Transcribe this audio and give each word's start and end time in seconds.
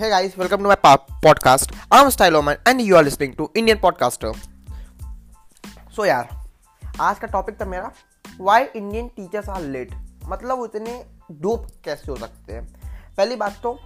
Hey 0.00 0.08
guys, 0.08 0.40
welcome 0.40 0.64
to 0.64 0.74
my 0.74 0.76
po- 0.86 1.22
podcast. 1.24 1.74
I'm 1.92 2.10
Style 2.10 2.36
Oman 2.36 2.56
and 2.68 2.80
you 2.80 2.92
are 2.92 3.04
listening 3.08 3.36
to 3.40 3.46
Indian 3.56 3.80
Podcaster. 3.84 4.48
So 5.96 6.04
यार 6.04 6.28
आज 7.00 7.18
का 7.18 7.26
topic 7.26 7.60
था 7.60 7.64
मेरा 7.64 7.92
why 8.40 8.62
Indian 8.62 9.08
teachers 9.08 9.48
are 9.48 9.62
late 9.62 9.94
मतलब 10.24 10.58
वो 10.58 10.66
इतने 10.66 11.06
डोप 11.32 11.66
कैसे 11.84 12.12
हो 12.12 12.16
सकते 12.16 12.52
हैं? 12.52 12.64
पहली 13.16 13.36
बात 13.36 13.60
तो 13.62 13.80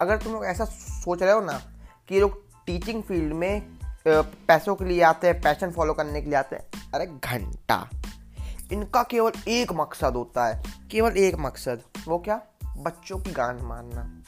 अगर 0.00 0.16
तुम 0.16 0.32
लोग 0.32 0.44
ऐसा 0.44 0.64
सोच 0.64 1.22
रहे 1.22 1.32
हो 1.32 1.40
ना 1.40 1.62
कि 2.08 2.20
लोग 2.20 2.42
टीचिंग 2.66 3.02
फ़ील्ड 3.02 3.32
में 3.32 3.78
पैसों 4.08 4.74
के 4.74 4.84
लिए 4.84 5.02
आते 5.02 5.26
हैं 5.26 5.40
पैशन 5.40 5.70
फॉलो 5.70 5.92
करने 5.92 6.22
के 6.22 6.26
लिए 6.26 6.38
आते 6.38 6.56
हैं 6.56 6.92
अरे 6.94 7.06
घंटा। 7.06 7.88
इनका 8.72 9.02
केवल 9.02 9.32
एक 9.48 9.72
मकसद 9.72 10.14
होता 10.14 10.46
है 10.46 10.62
केवल 10.90 11.16
एक 11.16 11.34
मकसद 11.34 11.82
वो 12.08 12.18
क्या? 12.18 12.40
बच्चों 12.76 13.18
की 13.18 13.32
गांड 13.32 13.60
मारना। 13.60 14.22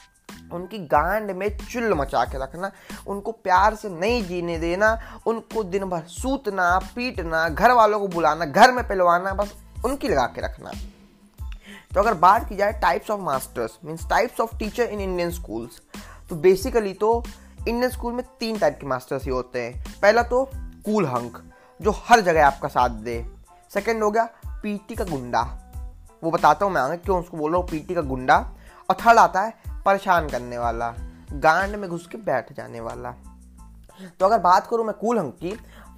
उनकी 0.53 0.77
गांड 0.87 1.31
में 1.31 1.47
चुल्ल 1.57 1.93
मचा 1.93 2.23
के 2.25 2.43
रखना, 2.43 2.71
उनको 3.07 3.31
प्यार 3.31 3.75
से 3.75 3.89
नहीं 3.89 4.23
जीने 4.23 4.57
देना, 4.59 4.89
उनको 5.25 5.63
दिन 5.63 5.85
भर 5.85 6.03
सूतना, 6.09 6.77
पीटना, 6.95 7.47
घर 7.49 7.71
वालों 7.71 7.99
को 7.99 8.07
बुलाना, 8.07 8.45
घर 8.45 8.71
में 8.71 8.87
पिलवाना, 8.87 9.33
बस 9.33 9.55
उनकी 9.85 10.07
लगा 10.07 10.25
के 10.25 10.41
रखना। 10.41 10.71
तो 11.93 11.99
अगर 11.99 12.13
बात 12.13 12.47
की 12.49 12.55
जाए 12.55 12.71
types 12.73 13.09
of 13.11 13.21
masters 13.21 13.77
means 13.85 14.07
types 14.09 14.39
of 14.39 14.57
teacher 14.57 14.83
in 14.83 14.99
Indian 14.99 15.31
schools 15.31 15.81
तो 16.29 16.35
बेसिकली 16.35 16.93
तो 16.93 17.23
इंडियन 17.67 17.89
स्कूल 17.91 18.13
में 18.13 18.23
तीन 18.39 18.57
टाइप 18.57 18.77
के 18.81 18.87
मास्टर्स 18.87 19.23
ही 19.23 19.31
होते 19.31 19.61
हैं। 19.61 19.99
पहला 20.01 20.23
तो 20.23 20.43
कूल 20.85 21.05
हंक 21.05 21.41
जो 21.79 21.91
हर 21.99 22.21
जगह 22.21 22.45
आपका 22.47 22.67
साथ 22.67 22.89
दे। 22.89 23.23
सेकेंड 23.71 24.03
हो 24.03 24.11
गया 24.11 24.23
पीटी 24.63 24.95
का 24.95 25.03
गुंडा। 25.03 25.41
वो 26.23 26.31
बताता 26.31 26.65
हूँ 26.65 26.73
मैं 26.73 26.81
आगे 26.81 26.97
क्यों 26.97 27.19
उसको 27.19 27.37
बोल 27.37 27.51
रहा 27.51 27.61
हूँ, 27.61 27.67
पीटी 27.69 27.95
का 27.95 28.01
गुंडा। 28.01 28.37
और 28.89 28.95
थर्ड 28.95 29.17
आता 29.17 29.41
है 29.41 29.53
परेशान 29.87 30.29
करने 30.29 30.57
वाला, 30.57 30.93
गांड 31.33 31.75
में 31.75 31.89
घुस 31.89 32.07
के 32.07 32.17
बैठ 32.19 32.53
जाने 32.53 32.79
वाला। 32.81 33.11
तो 34.19 34.25
अगर 34.25 34.39
बात 34.39 34.67
करूँ 34.67 34.85
मैं 34.85 34.95
कूल 34.95 35.19
हंक 35.19 35.35
की 35.35 35.51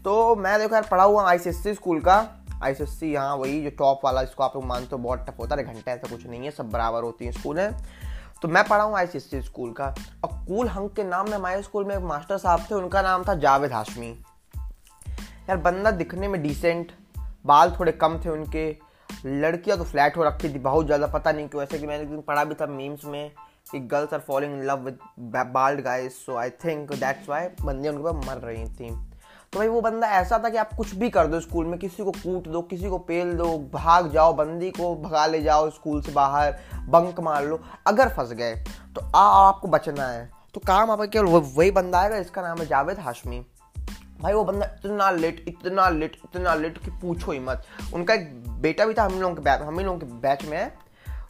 तो 0.06 0.36
मैं 0.38 0.58
देखो 0.60 0.76
यार, 0.76 0.88
पढ़ा 0.92 1.04
हुआ 1.04 1.30
आई 1.30 1.40
स्कूल 1.40 2.00
का। 2.02 2.18
आई 2.64 2.74
सी 2.74 2.84
एस 2.84 3.00
सी 3.00 3.14
हाँ 3.16 3.36
वही 3.36 3.62
जो 3.64 3.70
टॉप 3.70 4.02
वाला, 4.06 4.24
जिसको 4.24 4.44
आप 4.44 4.56
लोग 4.56 4.64
मानते 4.66 4.90
हो 4.92 4.98
बहुत 4.98 5.26
टफ 5.28 5.40
होता 5.40 5.56
है, 5.56 5.64
घंटे 5.64 5.92
ऐसा 5.92 6.10
कुछ 6.10 6.26
नहीं 6.28 6.44
है, 6.44 6.52
सब 6.52 6.70
बराबर 6.72 7.04
होती 7.04 7.26
हैं 7.26 7.32
स्कूल। 7.32 7.60
है 7.60 7.72
तो 8.42 8.48
मैं 8.48 8.64
पढ़ा 8.68 8.84
हूँ 8.84 8.96
आई 8.98 9.08
सी 9.08 9.18
एस 9.18 9.30
सी 9.30 9.42
स्कूल 9.42 9.72
का, 9.74 9.86
और 10.24 10.32
कूल 10.48 10.68
हंक 10.68 10.94
के 10.94 11.04
नाम 11.04 11.30
में 11.30 11.36
हमारे 11.36 11.62
स्कूल 11.64 11.86
में 11.86 11.96
एक 11.96 12.04
मास्टर 12.04 12.38
साहब 12.38 12.66
थे, 12.72 12.76
उनका 12.76 13.02
नाम 13.02 13.24
था 13.24 13.36
जावेद 13.38 13.74
हाशमी। 13.74 14.10
यार, 15.50 15.58
बंदा 15.58 15.92
दिखने 15.94 16.28
में 16.28 16.42
डिसेंट 16.42 16.92
बाल 17.46 17.76
थोड़े 17.80 17.92
कम 17.94 18.20
थे 18.26 18.30
उनके, 18.30 18.70
लड़कियाँ 19.26 19.78
तो 19.78 19.84
फ्लैट 19.84 20.18
हो 20.18 20.24
रखी 20.24 20.50
थी, 20.50 20.60
बहुत 20.60 20.86
ज़्यादा 20.86 21.08
पता 21.10 21.32
नहीं 21.32 21.48
क्यों, 21.48 21.64
ऐसे 21.64 21.80
कि 21.80 21.88
मैंने 21.88 22.04
एक 22.04 22.10
दिन 22.10 22.22
पढ़ा 22.22 22.44
भी 22.44 22.56
था 22.56 22.66
मीम्स 22.68 23.06
में 23.06 23.32
girls 23.76 24.14
are 24.14 24.20
following 24.20 24.54
in 24.54 24.64
love 24.66 24.86
with 24.86 25.00
bald 25.20 25.82
guys 25.82 26.12
so 26.12 26.36
I 26.36 26.50
think 26.66 26.94
that's 26.94 27.30
why 27.30 27.48
बंदे 27.62 27.90
उनके 27.90 28.04
पास 28.04 28.26
मर 28.28 28.42
रही 28.42 28.66
थी। 28.66 28.90
तो 29.54 29.60
भाई 29.60 29.68
वो 29.68 29.82
बंदा 29.82 30.08
ऐसा 30.12 30.38
था 30.40 30.50
कि 30.50 30.58
आप 30.58 30.74
कुछ 30.74 30.94
भी 30.96 31.10
कर 31.10 31.28
दो 31.28 31.40
स्कूल 31.40 31.66
में, 31.66 31.78
किसी 31.80 32.04
को 32.04 32.12
कूट 32.12 32.48
दो, 32.48 32.62
किसी 32.62 32.90
को 32.90 32.98
पेल 32.98 33.34
दो, 33.34 33.46
भाग 33.74 34.12
जाओ, 34.12 34.34
बंदी 34.34 34.70
को 34.72 34.96
भगा 34.96 35.26
ले 35.26 35.42
जाओ 35.42 35.70
स्कूल 35.70 36.02
से 36.02 36.12
बाहर 36.12 36.58
बंक 36.88 37.20
मार 37.20 37.46
लो, 37.46 37.60
अगर 37.88 38.10
फंस 38.10 38.32
गए 38.32 38.56
तो 38.96 39.02
आ, 39.02 39.22
आपको 39.48 39.68
बचना 39.68 40.08
है। 40.08 40.30
तो 40.54 40.62
काम 40.68 40.92
आपका 40.92 41.06
केवल 41.06 41.26
वही 41.26 41.72
बंदा 41.72 42.00
आएगा, 42.00 42.18
इसका 42.18 42.42
नाम 42.42 42.58
है 42.58 42.66
जावेद 42.66 43.00
हाशमी। 43.00 43.40
भाई 44.22 44.34
वो 44.34 44.44
बंदा 44.44 44.66
इतना 44.66 45.10
लेट 45.12 45.44
इतना 45.48 45.88
लेट 45.90 46.16
इतना 46.26 46.54
लेट 46.56 46.78
कि 46.78 46.92
पूछो 46.92 47.32
ही 47.32 47.40
मत। 47.40 47.64
उनका 47.94 48.14
एक 48.14 48.32
बेटा 48.62 48.86
भी 48.86 48.94
था, 48.94 49.04
हम 49.04 49.20
लोगों 49.22 49.36
के 49.36 49.42
बैच, 49.42 49.62
हम 49.62 49.80
लोगों 49.80 50.00
के 50.00 50.06
बैच 50.22 50.46
में 50.46 50.58
है। 50.58 50.74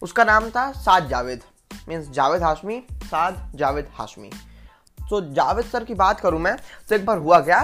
उसका 0.01 0.23
नाम 0.23 0.49
था 0.49 0.71
साद 0.73 1.07
जावेद। 1.07 1.41
मीन्स 1.89 2.09
जावेद 2.11 2.43
हाशमी 2.43 2.79
साद 3.03 3.51
जावेद 3.55 3.87
हाशमी। 3.93 4.29
तो 4.99 5.21
जावेद 5.33 5.65
सर 5.65 5.83
की 5.83 5.93
बात 5.95 6.19
करूँ 6.19 6.39
मैं 6.39 6.55
तो 6.89 6.95
एक 6.95 7.05
बार 7.05 7.17
हुआ 7.17 7.39
क्या 7.41 7.61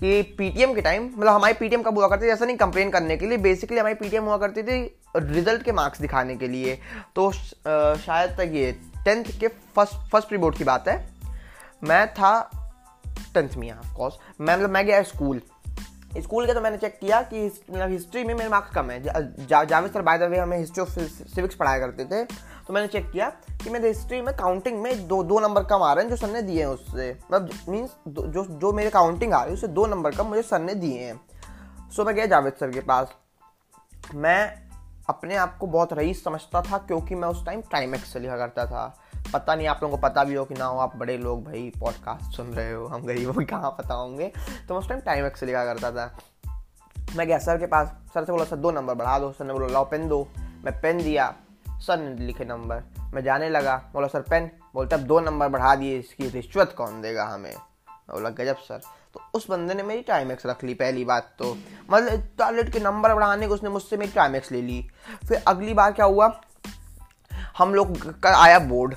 कि 0.00 0.22
पीटीएम 0.38 0.74
के 0.74 0.80
टाइम 0.80 1.04
मतलब 1.06 1.28
हमारी 1.28 1.54
पीटीएम 1.54 1.82
कब 1.82 1.98
हुआ 1.98 2.08
करती 2.08 2.26
थी 2.26 2.30
ऐसा 2.30 2.44
नहीं 2.44 2.56
कंप्लेन 2.56 2.90
करने 2.90 3.16
के 3.16 3.26
लिए 3.26 3.38
बेसिकली 3.38 3.78
हमारी 3.78 3.94
पीटीएम 3.94 4.24
हुआ 4.24 4.36
करती 4.38 4.62
थी 4.62 4.80
रिज़ल्ट 5.16 5.62
के 5.62 5.72
मार्क्स 5.72 6.00
दिखाने 6.00 6.36
के 6.36 6.48
लिए। 6.48 6.78
तो 7.16 7.30
शायद 7.32 8.36
तक 8.38 8.50
ये 8.54 8.72
टेंथ 9.04 9.24
के 9.40 9.48
फ़र्स्ट 9.48 10.10
फ़र्स्ट 10.10 10.28
प्री 10.28 10.38
बोर्ड 10.38 10.56
की 10.56 10.64
बात 10.64 10.88
है। 10.88 10.96
मैं 11.84 12.06
था 12.14 12.50
टेंथ 13.34 13.56
में 13.56 13.70
ऑफ़ 13.72 13.94
कोर्स 13.96 14.14
मैं 14.40 14.56
मतलब 14.56 14.70
मैं 14.70 14.84
गया 14.86 15.02
स्कूल 15.04 15.40
स्कूल 16.18 16.46
के 16.46 16.52
तो 16.54 16.60
मैंने 16.60 16.76
चेक 16.78 16.98
किया 17.00 17.20
कि 17.22 17.44
मतलब 17.46 17.90
हिस्ट्री 17.90 18.22
में 18.24 18.34
मेरे 18.34 18.48
मार्क्स 18.50 18.70
कम 18.74 18.90
है। 18.90 19.02
जा, 19.46 19.64
Javed 19.64 19.92
sir 19.92 20.02
by 20.02 20.18
the 20.18 20.22
way 20.22 20.38
हमें 20.38 20.56
हिस्ट्री 20.58 20.82
ऑफ़ 20.82 20.90
सिविक्स 20.90 21.54
पढ़ाया 21.54 21.78
करते 21.78 22.04
थे। 22.04 22.24
तो 22.68 22.74
मैंने 22.74 22.88
चेक 22.88 23.10
किया 23.10 23.30
कि 23.62 23.70
मेरे 23.70 23.88
हिस्ट्री 23.88 24.20
में 24.20 24.36
काउंटिंग 24.36 24.82
में 24.82 25.08
दो 25.08 25.22
दो 25.22 25.40
नंबर 25.40 25.64
कम 25.64 25.82
आ 25.82 25.92
रहे 25.92 26.04
हैं 26.04 26.10
जो 26.10 26.16
सर 26.16 26.30
ने 26.30 26.42
दिए 26.42 26.60
हैं 26.60 26.66
उससे। 26.66 27.18
मतलब 27.32 27.50
मीन्स 27.68 27.90
जो 28.08 28.44
जो 28.44 28.72
मेरे 28.72 28.90
काउंटिंग 28.90 29.32
आ 29.32 29.38
रही 29.38 29.48
है, 29.48 29.54
उससे 29.54 29.68
दो 29.68 29.86
नंबर 29.86 30.10
कम 30.10 30.26
मुझे 30.26 30.42
सर 30.42 30.58
ने 30.58 30.74
दिए 30.74 31.04
हैं। 31.04 31.20
सो 31.90 32.04
मैं 32.04 32.14
गया 32.14 32.26
जावेद 32.26 32.52
सर 32.52 32.70
के 32.70 32.80
पास। 32.80 33.12
मैं 34.14 34.62
अपने 35.08 35.36
आप 35.36 35.58
को 35.58 35.66
बहुत 35.66 35.92
रईस 35.92 36.24
समझता 36.24 36.62
था 36.62 36.78
क्योंकि 36.78 37.14
मैं 37.14 37.28
उस 37.28 37.46
टाइम 37.46 37.60
टाइमेक्स 37.60 38.12
से 38.12 38.20
लिखा 38.20 38.36
करता 38.36 38.66
था। 38.66 39.00
पता 39.32 39.54
नहीं 39.54 39.68
आप 39.68 39.80
लोगों 39.82 39.96
को 39.96 40.08
पता 40.08 40.24
भी 40.24 40.34
हो 40.34 40.44
कि 40.44 40.54
ना 40.54 40.64
हो, 40.64 40.78
आप 40.78 40.96
बड़े 40.96 41.18
लोग 41.18 41.44
भाई 41.44 41.72
पॉडकास्ट 41.80 42.36
सुन 42.36 42.46
रहे 42.46 42.72
हो, 42.72 42.86
हम 42.86 43.02
गरीबों 43.02 43.32
को 43.32 43.40
कहाँ 43.40 43.70
पता 43.70 43.94
होंगे? 43.94 44.32
तो 44.68 44.74
मैं 44.74 44.80
उस 44.80 44.88
टाइम 44.88 45.00
टाइमेक्स 45.00 45.40
से 45.40 45.46
लिखा 45.46 45.64
करता 45.64 45.92
था। 45.92 46.18
मैं 47.16 47.26
गया 47.26 47.38
सर 47.38 47.58
के 47.58 47.66
पास, 47.66 47.88
सर 48.14 48.24
से 48.24 48.32
बोला, 48.32 48.44
सर, 48.44 48.56
दो 48.56 48.70
नंबर 48.70 48.94
बढ़ा 48.94 49.18
दो। 49.18 49.32
सर 49.32 49.44
ने 49.44 49.52
बोला, 49.52 49.66
लाओ 49.66 49.84
पेन 49.84 50.08
दो। 50.08 50.28
मैं 50.38 50.80
पेन 50.80 50.98
दिया। 50.98 51.34
सर 51.80 51.98
ने 51.98 52.26
लिखे 52.26 52.44
नंबर। 52.44 52.82
मैं 53.14 53.24
जाने 53.24 53.48
लगा। 53.48 53.90
बोला, 53.92 54.06
सर, 54.06 54.20
पेन। 54.20 54.50
बोलते, 54.74 54.94
अब 54.94 55.00
दो 55.00 55.20
नंबर 55.20 55.48
बढ़ा 55.48 55.74
दिए, 55.74 55.98
इसकी 55.98 56.28
रिश्वत 56.28 56.74
कौन 56.78 57.02
देगा 57.02 57.24
हमें? 57.24 57.56
बोला, 58.00 58.30
गजब, 58.30 58.56
सर। 58.56 58.80
तो 59.14 59.20
उस 59.34 59.50
बंदे 59.50 59.74
ने 59.74 59.82
मेरी 59.82 60.02
टाइम 60.02 60.32
एक्स 60.32 60.46
रख 60.46 60.64
ली, 60.64 60.74
पहली 60.74 61.04
बात 61.04 61.36
तो। 61.38 61.58
मतलब 61.90 62.12
इतना 62.12 62.50
लेट 62.50 62.72
के 62.72 62.80
नंबर 62.80 63.14
बढ़ाने 63.14 63.48
को 63.48 63.54
उसने 63.54 63.68
मुझसे 63.68 63.96
मेरी 63.96 64.12
टाइम 64.12 64.36
एक्स 64.36 64.52
ले 64.52 64.62
ली। 64.62 64.90
फिर 65.28 65.44
अगली 65.46 65.74
बार 65.74 65.92
क्या 65.92 66.06
हुआ? 66.06 66.40
हम 67.58 67.74
लोग 67.74 68.20
का 68.20 68.42
आया 68.42 68.58
बोर्ड। 68.58 68.94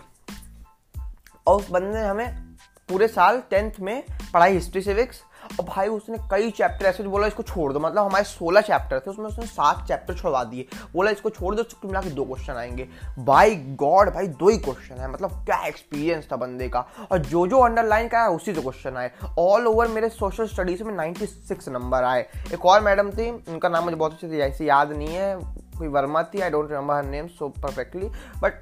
और 1.47 1.55
उस 1.55 1.69
बंदे 1.69 1.99
ने 1.99 2.07
हमें 2.07 2.57
पूरे 2.89 3.07
साल 3.07 3.43
टेंथ 3.49 3.71
में 3.79 4.03
पढ़ाई 4.33 4.53
हिस्ट्री 4.53 4.81
सिविक्स 4.81 5.23
और 5.59 5.65
भाई 5.65 5.87
उसने 5.87 6.17
कई 6.31 6.51
चैप्टर 6.51 6.85
ऐसे 6.85 7.03
बोला, 7.03 7.27
इसको 7.27 7.43
छोड़ 7.43 7.73
दो। 7.73 7.79
मतलब 7.79 8.05
हमारे 8.05 8.23
सोलह 8.23 8.61
चैप्टर 8.61 8.99
थे, 8.99 9.11
उसमें 9.11 9.25
उसने 9.25 9.45
सात 9.45 9.87
चैप्टर 9.87 10.13
छोड़वा 10.13 10.43
दिए। 10.43 10.67
बोला, 10.93 11.11
इसको 11.11 11.29
छोड़ 11.29 11.55
दो 11.55 11.63
तो 11.63 11.87
मिला 11.87 12.01
के 12.01 12.09
दो 12.09 12.25
क्वेश्चन 12.25 12.53
आएँगे। 12.53 12.89
बाई 13.19 13.55
गॉड 13.55 14.13
भाई, 14.13 14.27
दो 14.27 14.49
ही 14.49 14.57
क्वेश्चन 14.57 14.95
है। 14.95 15.11
मतलब 15.11 15.45
क्या 15.45 15.65
एक्सपीरियंस 15.65 16.27
था 16.31 16.35
बंदे 16.35 16.69
का। 16.69 16.85
और 17.11 17.17
जो 17.17 17.47
जो 17.47 17.59
अंडरलाइन 17.59 18.07
का 18.07 18.21
है, 18.21 18.29
उसी 18.29 18.53
से 18.53 18.61
क्वेश्चन 18.61 18.97
आए। 18.97 19.11
ऑल 19.39 19.67
ओवर 19.67 19.87
मेरे 19.87 20.09
सोशल 20.09 20.47
स्टडीज़ 20.47 20.83
में 20.83 20.93
96 20.93 21.69
नंबर 21.69 22.03
आए। 22.03 22.27
एक 22.53 22.65
और 22.65 22.81
मैडम 22.81 23.11
थी, 23.11 23.31
उनका 23.31 23.69
नाम 23.69 23.83
मुझे 23.83 23.95
बहुत 23.95 24.13
अच्छे 24.13 24.29
से 24.29 24.39
ऐसे 24.39 24.65
याद 24.65 24.91
नहीं 24.91 25.15
है। 25.15 25.61
कोई 25.77 25.87
वर्मा 25.87 26.23
थी 26.23 26.41
I 26.41 26.49
don't 26.49 26.69
remember 26.69 26.95
her 26.95 27.03
name 27.03 27.27
so 27.27 27.49
perfectly 27.49 28.07
but 28.39 28.53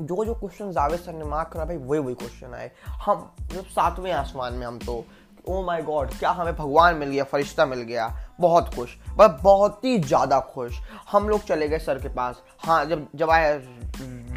जो 0.00 0.24
जो 0.24 0.34
क्वेश्चन 0.34 0.72
जावेद 0.72 1.00
सर 1.00 1.12
ने 1.12 1.24
मार्क 1.24 1.48
करा 1.48 1.64
भाई 1.64 1.76
वही 1.76 2.00
वही 2.00 2.14
क्वेश्चन 2.14 2.54
आए। 2.54 2.70
हम 2.86 3.32
मतलब 3.42 3.64
सातवें 3.64 4.12
आसमान 4.12 4.54
में 4.54 4.66
हम 4.66 4.78
तो। 4.78 5.04
ओ 5.44 5.62
माय 5.62 5.82
गॉड 5.82 6.10
क्या 6.10 6.30
हमें 6.30 6.54
भगवान 6.56 6.94
मिल 6.96 7.08
गया, 7.08 7.24
फरिश्ता 7.24 7.66
मिल 7.66 7.80
गया। 7.80 8.06
बहुत 8.40 8.74
खुश 8.74 8.96
बस 9.16 9.38
बहुत 9.42 9.84
ही 9.84 9.98
ज़्यादा 9.98 10.38
खुश। 10.52 10.78
हम 11.12 11.28
लोग 11.28 11.44
चले 11.44 11.68
गए 11.68 11.78
सर 11.78 11.98
के 11.98 12.08
पास। 12.08 12.42
हाँ 12.64 12.84
जब 12.84 13.06
जब 13.14 13.30
आया 13.30 13.54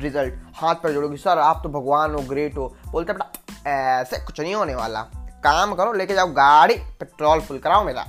रिज़ल्ट 0.02 0.34
हाथ 0.56 0.76
पर 0.76 0.92
जोड़ोगे 0.94 1.18
सर, 1.18 1.40
आप 1.40 1.60
तो 1.64 1.70
भगवान 1.70 2.16
हो 2.16 2.22
ग्रेट 2.22 2.58
हो। 2.58 2.68
बोलते 2.88 3.14
बेटा, 3.14 4.00
ऐसे 4.00 4.18
कुछ 4.18 4.40
नहीं 4.40 4.56
होने 4.56 4.76
वाला। 4.76 5.02
काम 5.44 5.74
करो, 5.76 5.94
लेके 5.94 6.14
जाओ 6.14 6.28
गाड़ी 6.28 6.76
पेट्रोल 7.00 7.42
फुल 7.42 7.60
कराओ 7.60 7.84
मेरा। 7.84 8.06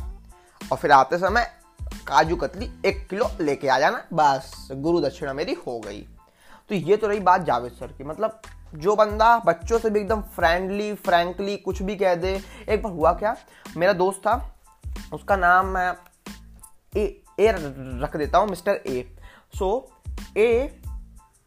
और 0.60 0.78
फिर 0.78 0.92
आते 0.92 1.18
समय 1.18 1.50
काजू 2.06 2.36
कतली 2.36 2.70
एक 2.86 3.06
किलो 3.08 3.30
लेके 3.40 3.68
आ 3.68 3.78
जाना, 3.78 4.02
बस। 4.12 4.68
गुरु 4.72 5.00
दक्षिणा 5.00 5.32
मेरी 5.32 5.56
हो 5.66 5.78
गई। 5.80 6.00
तो 6.70 6.74
ये 6.74 6.96
तो 6.96 7.06
रही 7.06 7.20
बात 7.20 7.40
जावेद 7.40 7.72
सर 7.72 7.86
की। 7.88 8.04
मतलब 8.04 8.40
जो 8.74 8.94
बंदा 8.96 9.36
बच्चों 9.38 9.78
से 9.78 9.90
भी 9.90 10.00
एकदम 10.00 10.20
फ्रेंडली 10.34 10.92
फ्रैंकली 10.96 11.56
कुछ 11.56 11.82
भी 11.82 11.96
कह 11.96 12.14
दे। 12.14 12.40
एक 12.68 12.82
बार 12.82 12.92
हुआ 12.92 13.12
क्या? 13.12 13.36
मेरा 13.76 13.92
दोस्त 13.92 14.20
था, 14.20 14.34
उसका 15.14 15.36
नाम 15.36 15.66
मैं 15.66 15.92
ए 16.96 17.04
ए 17.40 17.52
रख 18.02 18.16
देता 18.16 18.38
हूँ, 18.38 18.48
मिस्टर 18.48 18.80
ए। 18.86 19.04
सो 19.54 19.68
ए 20.36 20.80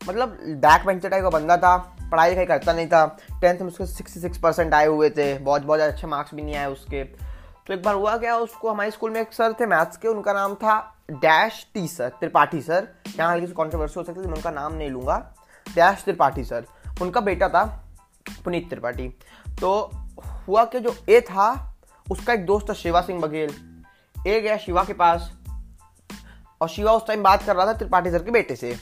मतलब 0.02 0.38
बैक 0.58 0.86
बेंचर 0.86 1.10
टाइप 1.10 1.24
का 1.24 1.30
बंदा 1.30 1.58
था, 1.58 1.78
पढ़ाई 2.12 2.30
लिखाई 2.30 2.46
करता 2.46 2.74
नहीं 2.74 2.88
था। 2.88 3.06
टेंथ 3.42 3.60
में 3.60 3.68
उसके 3.68 3.86
सिक्सटी 3.86 4.20
सिक्स 4.20 4.38
परसेंट 4.38 4.74
आए 4.74 4.86
हुए 4.86 5.10
थे, 5.10 5.38
बहुत 5.40 5.62
बहुत 5.62 5.80
अच्छे 5.80 6.08
मार्क्स 6.08 6.34
भी 6.36 6.42
नहीं 6.42 6.56
आए 6.56 6.66
उसके। 6.68 7.04
तो 7.04 7.74
एक 7.74 7.84
बार 7.84 7.96
हुआ 7.96 8.16
क्या, 8.18 8.38
उसको 8.38 8.70
हमारे 8.70 8.92
स्कूल 8.92 9.12
में 9.12 9.20
एक 9.22 9.34
सर 9.34 9.54
थे 9.54 9.66
मैथ्स 9.66 9.98
के, 9.98 10.08
उनका 10.08 10.34
नाम 10.34 10.56
था 10.56 10.80
dash 11.12 11.66
T 11.74 11.88
sir 11.88 12.10
Tripathi 12.10 12.62
sir 12.62 12.88
यहाँ 13.10 13.32
हल्की 13.32 13.48
सी 13.48 13.54
कॉन्ट्रोवर्सी 13.54 14.00
हो 14.00 14.04
सकती 14.04 14.22
थी, 14.22 14.28
मैं 14.28 14.36
उनका 14.36 14.52
नाम 14.52 14.74
नहीं 14.74 14.90
लूँगा। 14.90 15.18
डैश 15.66 16.04
त्रिपाठी 16.04 16.44
सर 16.44 16.66
उनका 17.02 17.22
बेटा 17.22 17.50
था 17.50 17.64
पुनीत 18.44 18.70
त्रिपाठी। 18.70 19.08
तो 19.62 19.92
हुआ 20.48 20.64
कि 20.66 20.80
जो 20.80 20.96
ए 21.10 21.20
था, 21.22 21.76
उसका 22.08 22.34
एक 22.34 22.46
दोस्त 22.46 22.70
था 22.70 22.74
शिवा 22.74 23.02
सिंह 23.02 23.20
बघेल। 23.22 23.56
ए 24.28 24.40
गया 24.42 24.58
शिवा 24.58 24.84
के 24.84 24.94
पास, 24.94 25.32
और 26.62 26.70
शिवा 26.70 26.92
उस 26.92 27.06
टाइम 27.08 27.24
बात 27.24 27.44
कर 27.44 27.56
रहा 27.56 27.66
था 27.66 27.74
त्रिपाठी 27.74 28.12
सर 28.12 28.24
के 28.24 28.32
बेटे 28.32 28.56
से। 28.56 28.74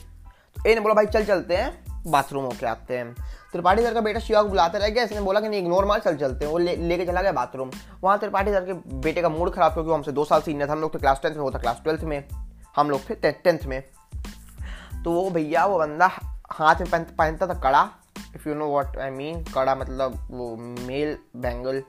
तो 0.56 0.68
ए 0.68 0.74
ने 0.74 0.80
बोला, 0.80 0.94
भाई 0.94 1.06
चल 1.06 1.24
चलते 1.24 1.56
हैं 1.56 2.02
बाथरूम 2.06 2.44
होके 2.44 2.66
आते 2.66 2.96
हैं। 2.98 3.14
त्रिपाठी 3.52 3.82
सर 3.82 3.94
का 3.94 4.00
बेटा 4.00 4.20
शिवा 4.20 4.42
को 4.42 4.48
बुलाते 4.48 4.78
रह 4.78 4.88
गया, 4.88 5.04
इसने 5.04 5.20
बोला 5.20 5.40
कि 5.40 5.48
नहीं 5.48 5.60
इग्नोर 5.62 5.84
मार, 5.84 6.00
चल 6.00 6.16
चलते 6.16 6.44
हैं। 6.44 6.52
वो 6.52 6.58
ले, 6.58 6.74
लेके 6.76 7.06
चला 7.06 7.22
गया 7.22 7.32
बाथरूम 7.32 7.70
वहाँ 8.02 8.18
त्रिपाठी 8.18 8.50
सर 8.50 8.64
के 8.64 8.72
बेटे 8.98 9.22
का 9.22 9.28
मूड 9.28 9.52
खराब, 9.52 9.72
क्योंकि 9.72 9.90
हमसे 9.90 10.12
दो 10.12 10.24
साल 10.24 10.40
सीनियर 10.40 10.68
था, 10.68 10.72
हम 10.72 10.80
लोग 10.80 10.94
थे 10.94 10.98
क्लास 10.98 11.20
टेंथ 11.22 11.36
में 11.36 11.50
था 11.54 11.58
क्लास 11.58 11.80
ट्वेल्थ 11.84 12.02
में। 12.02 12.24
हम 12.76 12.90
लोग 12.90 13.08
थे 13.10 13.32
टेंथ 13.32 13.66
में। 13.66 13.82
तो 15.04 15.12
वो 15.12 15.30
भैया, 15.30 15.64
वो 15.66 15.78
बंदा 15.78 16.10
हाथ 16.50 16.80
में 16.82 17.04
पहनता 17.06 17.46
था 17.46 17.54
कड़ा 17.60 17.88
if 18.34 18.48
you 18.48 18.54
know 18.54 18.70
what 18.70 18.96
I 18.96 19.10
mean 19.10 19.44
कड़ा 19.44 19.74
मतलब 19.74 20.28
वो 20.30 20.56
मेल 20.56 21.18
बैंगल 21.36 21.80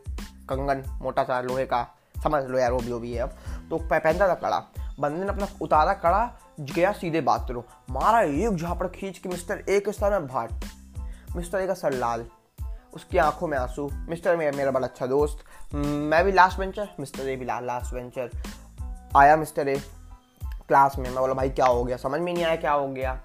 कंगन 0.49 0.99
मोटा 1.01 1.23
सा 1.23 1.41
लोहे 1.41 1.65
का 1.65 1.95
समझ 2.23 2.43
लो 2.43 2.59
यार 2.59 2.71
वो 2.71 2.79
भी 2.79 2.91
वो 2.91 2.99
भी 2.99 3.13
है 3.13 3.21
अब। 3.21 3.29
तो 3.69 3.77
पहनता 3.77 4.27
था 4.27 4.33
कड़ा। 4.33 4.59
बंदे 4.99 5.23
ने 5.23 5.29
अपना 5.29 5.47
उतारा 5.61 5.93
कड़ा 5.93 6.39
गया 6.59 6.91
सीधे 6.91 7.21
बाथरूम 7.21 7.63
मारा 7.89 8.21
एक 8.21 8.55
झापड़ 8.55 8.87
खींच 8.87 9.17
के 9.17 9.29
मिस्टर 9.29 9.63
ए 9.69 9.79
के 9.79 9.91
सर 9.91 10.11
में 10.11 10.27
भाट। 10.27 10.53
मिस्टर 11.35 11.59
ए 11.59 11.67
का 11.67 11.73
सर 11.73 11.93
लाल। 11.93 12.25
उसकी 12.93 13.17
आँखों 13.17 13.47
में 13.47 13.57
आँसू। 13.57 13.89
मिस्टर 13.93 14.41
ए 14.41 14.51
मेरा 14.51 14.71
बड़ा 14.71 14.87
अच्छा 14.87 15.05
दोस्त। 15.05 15.43
मैं 15.75 16.23
भी 16.23 16.31
लास्ट 16.31 16.59
वेंचर 16.59 16.89
मिस्टर 16.99 17.29
ए 17.29 17.35
भी 17.35 17.45
ला, 17.45 17.59
लास्ट 17.59 17.93
वेंचर 17.93 18.29
आया 19.17 19.35
मिस्टर 19.35 19.67
ए 19.67 19.81
क्लास 20.67 20.97
में 20.97 21.05
मैं 21.05 21.19
बोला 21.19 21.33
भाई 21.33 21.49
क्या 21.49 21.65
हो 21.65 21.83
गया? 21.83 21.97
समझ 21.97 22.21
में 22.21 22.33
नहीं 22.33 22.45
आया 22.45 22.55
क्या 22.55 22.71
हो 22.71 22.87
गया? 22.87 23.21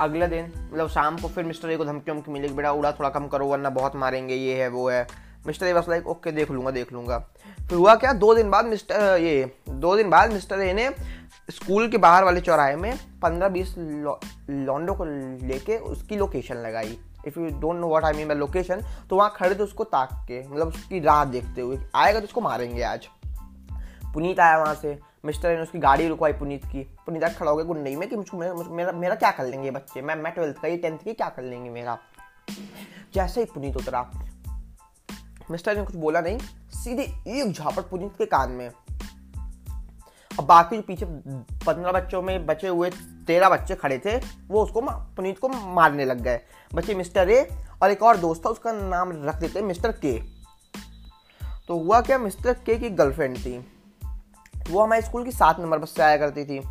अगले 0.00 0.26
दिन 0.26 0.52
मतलब 0.72 0.88
शाम 0.88 1.18
को 1.18 1.28
फिर 1.28 1.44
मिस्टर 1.44 1.70
ए 1.70 1.76
को 1.76 1.84
धमकी 1.84 2.10
वमकी 2.10 2.32
मिली 2.32 2.48
बेटा 2.48 2.72
उड़ा 2.72 2.92
थोड़ा 2.92 3.08
कम 3.08 3.26
करो, 3.28 3.46
वरना 3.46 3.70
बहुत 3.70 3.96
मारेंगे, 3.96 4.34
ये 4.34 4.62
है, 4.62 4.68
वो 4.68 4.88
है। 4.90 5.06
मिस्टर 5.46 5.66
ए 5.66 5.72
बस 5.74 5.88
लाइक 5.88 6.06
ओके, 6.06 6.32
देख 6.32 6.50
लूँगा 6.50 6.70
देख 6.70 6.92
लूँगा। 6.92 7.18
फिर 7.60 7.74
हुआ 7.74 7.94
क्या, 7.94 8.12
दो 8.14 8.34
दिन 8.34 8.50
बाद 8.50 8.66
मिस्टर 8.66 9.18
ये, 9.18 9.52
दो 9.68 9.96
दिन 9.96 10.10
बाद 10.10 10.32
मिस्टर 10.32 10.60
ए 10.60 10.72
ने 10.72 10.88
स्कूल 11.50 11.88
के 11.90 11.98
बाहर 11.98 12.24
वाले 12.24 12.40
चौराहे 12.40 12.74
में 12.76 12.96
पंद्रह 13.22 13.48
बीस 13.48 13.74
लॉन्डो 13.78 14.94
को 14.94 15.04
लेके 15.46 15.76
उसकी 15.76 16.16
लोकेशन 16.16 16.56
लगाई। 16.56 16.98
If 17.26 17.38
you 17.38 17.48
don't 17.50 17.76
know 17.76 17.88
what 17.88 18.04
I 18.04 18.12
mean 18.12 18.28
by 18.28 18.36
location 18.36 18.82
तो 19.10 19.16
वहाँ 19.16 19.32
खड़े 19.36 19.54
थे 19.54 19.62
उसको 19.62 19.84
ताक 19.86 20.10
के 20.28 20.42
मतलब 20.48 20.68
उसकी 20.68 21.00
राह 21.00 21.24
देखते 21.26 21.60
हुए, 21.60 21.78
आएगा 21.94 22.20
तो 22.20 22.24
उसको 22.24 22.40
मारेंगे 22.40 22.82
आज। 22.82 23.08
पुनीत 24.14 24.40
आया 24.40 24.58
वहाँ 24.58 24.74
से। 24.74 24.98
मिस्टर 25.24 25.56
ने 25.56 25.62
उसकी 25.62 25.78
गाड़ी 25.78 26.08
रुकवाई 26.08 26.32
पुनीत 26.32 26.64
की। 26.64 26.82
पुनीत 27.06 27.24
खड़ा 27.24 27.50
हो 27.50 27.56
गया 27.56 27.64
गुंडई 27.64 27.94
में 27.96 28.08
कि 28.08 28.16
मुझको 28.16 28.36
मेरा, 28.36 28.54
मेरा 28.54 28.92
मेरा 28.92 29.14
क्या 29.14 29.30
कर 29.30 29.46
लेंगे 29.46 29.70
बच्चे? 29.70 30.02
मैं 30.02 30.14
मैं 30.14 30.32
ट्वेल्थ 30.32 30.56
का 30.56 30.68
ये 30.68 30.76
टेंथ 30.76 30.98
की 30.98 31.12
क्या 31.12 31.28
कर 31.28 31.42
लेंगे 31.42 31.70
मेरा? 31.70 31.98
जैसे 33.14 33.40
ही 33.40 33.46
पुनीत 33.46 33.76
उतरा 33.76 34.10
मिस्टर 35.50 35.76
ने 35.76 35.84
कुछ 35.84 35.96
बोला 35.96 36.20
नहीं 36.20 36.38
सीधे 36.74 37.02
एक 37.28 37.52
झापड़ 37.52 37.82
पुनीत 37.82 38.12
के 38.18 38.26
कान 38.26 38.50
में। 38.50 38.70
अब 40.30 40.44
बाकी 40.46 40.76
जो 40.76 40.82
पीछे 40.82 41.06
पंद्रह 41.66 41.92
बच्चों 41.92 42.22
में 42.22 42.46
बचे 42.46 42.68
हुए 42.68 42.90
तेरह 43.26 43.48
बच्चे 43.48 43.74
खड़े 43.74 43.98
थे 43.98 44.16
वो 44.48 44.62
उसको 44.62 44.80
पुनीत 45.16 45.38
को 45.38 45.48
मारने 45.48 46.04
लग 46.04 46.20
गए। 46.20 46.40
बच्चे 46.74 46.94
मिस्टर 46.94 47.30
ए 47.30 47.48
और 47.82 47.90
एक 47.90 48.02
और 48.02 48.16
दोस्त 48.16 48.44
था 48.44 48.50
उसका 48.50 48.72
नाम 48.72 49.12
रख 49.24 49.36
देते 49.36 49.62
मिस्टर 49.62 49.92
के। 49.92 50.18
तो 51.68 51.78
हुआ 51.78 52.00
क्या 52.00 52.18
मिस्टर 52.18 52.52
के 52.66 52.78
की 52.78 52.90
गर्लफ्रेंड 52.90 53.38
थी। 53.38 53.58
वो 54.70 54.82
हमारे 54.82 55.02
स्कूल 55.02 55.24
की 55.24 55.32
सात 55.32 55.60
नंबर 55.60 55.78
बस 55.78 55.90
से 55.90 56.02
आया 56.02 56.16
करती 56.16 56.44
थी। 56.44 56.62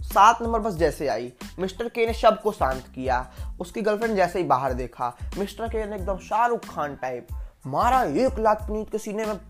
सात 0.00 0.42
नंबर 0.42 0.58
बस 0.58 0.74
जैसे 0.74 1.08
आई। 1.08 1.32
मिस्टर 1.58 1.88
के 1.88 2.06
ने 2.06 2.14
शब 2.14 2.40
को 2.40 2.52
शांत 2.52 2.84
किया। 2.94 3.30
उसकी 3.60 3.82
गर्लफ्रेंड 3.82 4.16
जैसे 4.16 4.38
ही 4.38 4.44
बाहर 4.44 4.72
देखा। 4.72 5.16
मिस्टर 5.38 5.68
के 5.68 5.86
ने 5.86 5.96
एकदम 5.96 6.18
शाहरुख 6.18 6.60
खान 6.64 6.96
टाइप 6.96 7.26
मारा 7.66 8.02
एक 8.02 8.38
लाख 8.38 8.68
पुनीत 8.68 8.92
के 8.92 8.98
सीने 8.98 9.26
में। 9.26 9.40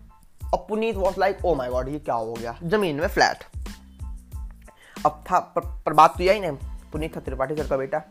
और 0.53 0.65
Puneet 0.69 0.95
was 0.95 1.15
like 1.19 1.45
oh 1.45 1.55
my 1.55 1.69
God 1.69 1.89
ये 1.89 1.99
क्या 1.99 2.15
हो 2.15 2.33
गया? 2.33 2.59
ज़मीन 2.63 2.95
में 2.95 3.07
फ्लैट 3.07 3.43
अब 5.05 5.23
था 5.31 5.39
पर, 5.39 5.61
पर 5.85 5.93
बात 5.93 6.17
तो 6.17 6.23
यही 6.23 6.39
नहीं। 6.39 6.51
पुनीत 6.91 7.15
था 7.15 7.19
त्रिपाठी 7.19 7.55
सर 7.55 7.67
का 7.67 7.77
बेटा। 7.77 8.01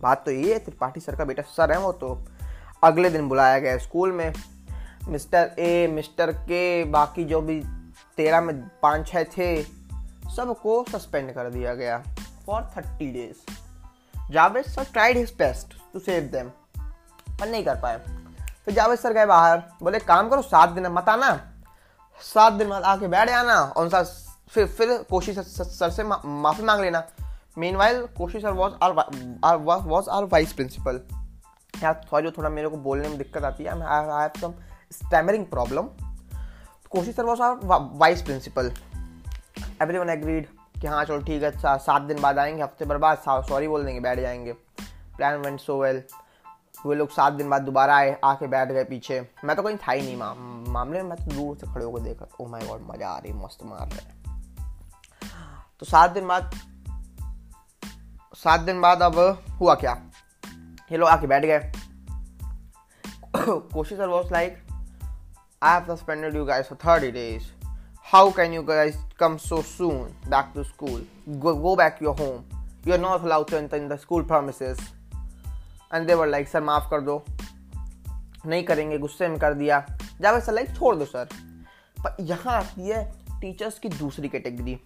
बात 0.00 0.24
तो 0.24 0.30
ये 0.30 0.52
है 0.52 0.58
त्रिपाठी 0.58 1.00
सर 1.00 1.16
का 1.16 1.24
बेटा 1.24 1.42
सर 1.42 1.72
है 1.72 1.78
वो 1.78 1.92
तो। 1.92 2.22
अगले 2.84 3.10
दिन 3.10 3.28
बुलाया 3.28 3.58
गया 3.58 3.78
स्कूल 3.78 4.12
में। 4.12 4.32
मिस्टर 5.08 5.50
ए 5.58 5.86
मिस्टर 5.86 6.32
के 6.32 6.84
बाकी 6.84 7.24
जो 7.24 7.40
भी 7.40 7.62
तेरह 8.20 8.40
में 8.40 8.56
पाँच 8.82 9.06
छः 9.08 9.24
थे 9.36 9.50
सबको 10.36 10.84
सस्पेंड 10.88 11.32
कर 11.34 11.50
दिया 11.50 11.74
गया 11.74 11.98
for 12.46 12.62
thirty 12.76 13.10
days 13.12 14.32
Javed 14.32 14.64
sir 14.64 14.84
tried 14.92 15.16
his 15.16 15.30
best 15.38 15.74
to 15.92 15.98
save 15.98 16.22
them 16.32 16.48
पर 17.40 17.48
नहीं 17.48 17.64
कर 17.64 17.80
पाए। 17.80 17.96
फिर 18.64 18.74
जावेद 18.74 18.98
सर 18.98 19.12
गए 19.12 19.26
बाहर 19.26 19.62
बोले 19.82 19.98
काम 20.00 20.28
करो 20.28 20.42
सात 20.42 20.68
दिन 20.68 20.86
मत 20.86 21.08
आना। 21.08 21.30
सात 22.20 22.52
दिन 22.52 22.68
बाद 22.68 22.82
आके 22.82 23.08
बैठ 23.08 23.28
जाना 23.28 23.54
और 23.54 23.82
उनका 23.84 24.02
फिर 24.48 24.66
फिर 24.68 24.96
कोशिश 25.10 25.38
सर 25.38 25.64
सर 25.64 25.90
से 25.90 26.04
मा, 26.04 26.20
माफ़ी 26.24 26.64
मांग 26.64 26.80
लेना। 26.80 27.02
Meanwhile 27.76 28.06
Koshish 28.16 28.42
sir 28.42 28.52
was 28.52 28.74
our 28.82 29.56
was 29.86 30.10
our 30.10 30.24
vice 30.24 30.52
principal 30.52 31.00
यार 31.82 32.00
सॉरी 32.10 32.30
थोड़ा 32.30 32.48
मेरे 32.50 32.68
को 32.68 32.76
बोलने 32.76 33.08
में 33.08 33.18
दिक्कत 33.18 33.44
आती 33.44 33.64
है 33.64 33.70
I 33.70 34.22
have 34.22 34.40
some 34.40 34.54
stammering 34.92 35.46
problem 35.46 35.88
Koshish 36.90 37.16
sir 37.16 37.28
our 37.42 37.58
vice 37.92 38.22
principal 38.22 38.72
everyone 39.98 40.08
agreed 40.08 40.46
कि 40.80 40.86
हाँ 40.86 41.04
चलो 41.04 41.18
ठीक 41.18 41.42
है 41.42 41.78
सात 41.78 42.02
दिन 42.02 42.20
बाद 42.20 42.38
आएँगे 42.38 42.62
हफ़्ते 42.62 42.84
भर 42.84 42.98
बाद 42.98 43.18
सॉरी 43.28 43.68
बोल 43.68 43.84
देंगे 43.84 44.00
बैठ 44.00 44.20
जाएँगे। 44.20 44.52
प्लान 45.16 45.36
वेंट 45.40 45.60
सो 45.60 45.80
वेल 45.82 46.02
वो 46.86 46.94
लोग 46.94 47.10
सात 47.10 47.32
दिन 47.32 47.50
बाद 47.50 47.62
दोबारा 47.62 47.96
आए 47.96 48.18
आके 48.24 48.46
बैठ 48.46 48.68
गए 48.68 48.84
पीछे। 48.84 49.20
मैं 49.44 49.56
तो 49.56 49.62
कहीं 49.62 49.76
था 49.76 49.92
ही 49.92 50.02
नहीं 50.02 50.16
मा, 50.16 50.34
मामले 50.72 51.02
में 51.02 51.08
मैं 51.10 51.18
तो 51.18 51.34
दूर 51.34 51.56
से 51.56 51.66
खड़े 51.66 51.84
होकर 51.84 52.00
देखा 52.00 52.26
ओ 52.40 52.46
माय 52.46 52.66
गॉड 52.66 52.80
मज़ा 52.82 53.08
आ 53.08 53.18
रही 53.18 53.32
मस्त 53.32 53.64
मार 53.64 53.88
रहे 53.88 55.28
तो 55.80 55.86
सात 55.86 56.10
दिन 56.10 56.26
बाद 56.26 56.54
सात 58.34 58.60
दिन 58.60 58.80
बाद 58.80 59.02
अब 59.02 59.18
हुआ 59.60 59.74
क्या? 59.74 59.92
ये 60.92 60.96
लोग 60.96 61.08
आके 61.08 61.26
बैठ 61.26 61.44
गए। 61.44 61.72
Koshish 63.74 63.98
sir 63.98 64.08
was 64.08 64.32
like 64.32 64.62
I 65.62 65.80
have 65.80 65.96
suspended 65.96 66.36
you 66.36 66.44
guys 66.44 66.66
for 66.66 66.78
thirty 66.84 67.10
days 67.10 67.46
how 68.12 68.30
can 68.30 68.52
you 68.52 68.62
guys 68.62 68.96
come 69.18 69.36
so 69.36 69.60
soon 69.62 70.06
back 70.28 70.52
to 70.54 70.62
school 70.64 71.04
go 71.28 71.74
back 71.76 71.98
your 72.02 72.16
home 72.20 72.44
you 72.86 72.92
are 72.92 73.00
not 73.00 73.24
allowed 73.24 73.50
to 73.50 73.56
enter 73.56 73.76
in 73.76 73.88
the 73.88 73.96
school 73.96 74.24
premises. 74.24 74.80
And 75.94 76.06
they were 76.06 76.26
like 76.26 76.48
sir 76.48 76.62
माफ़ 76.62 76.88
कर 76.90 77.00
दो 77.00 77.24
नहीं 78.46 78.64
करेंगे, 78.64 78.98
गुस्से 78.98 79.28
में 79.28 79.38
कर 79.38 79.54
दिया. 79.54 79.84
Javed 80.20 80.42
sir 80.42 80.52
like 80.52 80.74
छोड़ 80.76 80.96
दो 80.96 81.04
सर 81.04 81.28
पर 81.98 82.16
यहाँ 82.20 82.56
आती 82.56 82.88
है 82.88 83.04
टीचर्स 83.40 83.78
की 83.78 83.88
दूसरी 83.88 84.28
कैटेगरी 84.28 84.80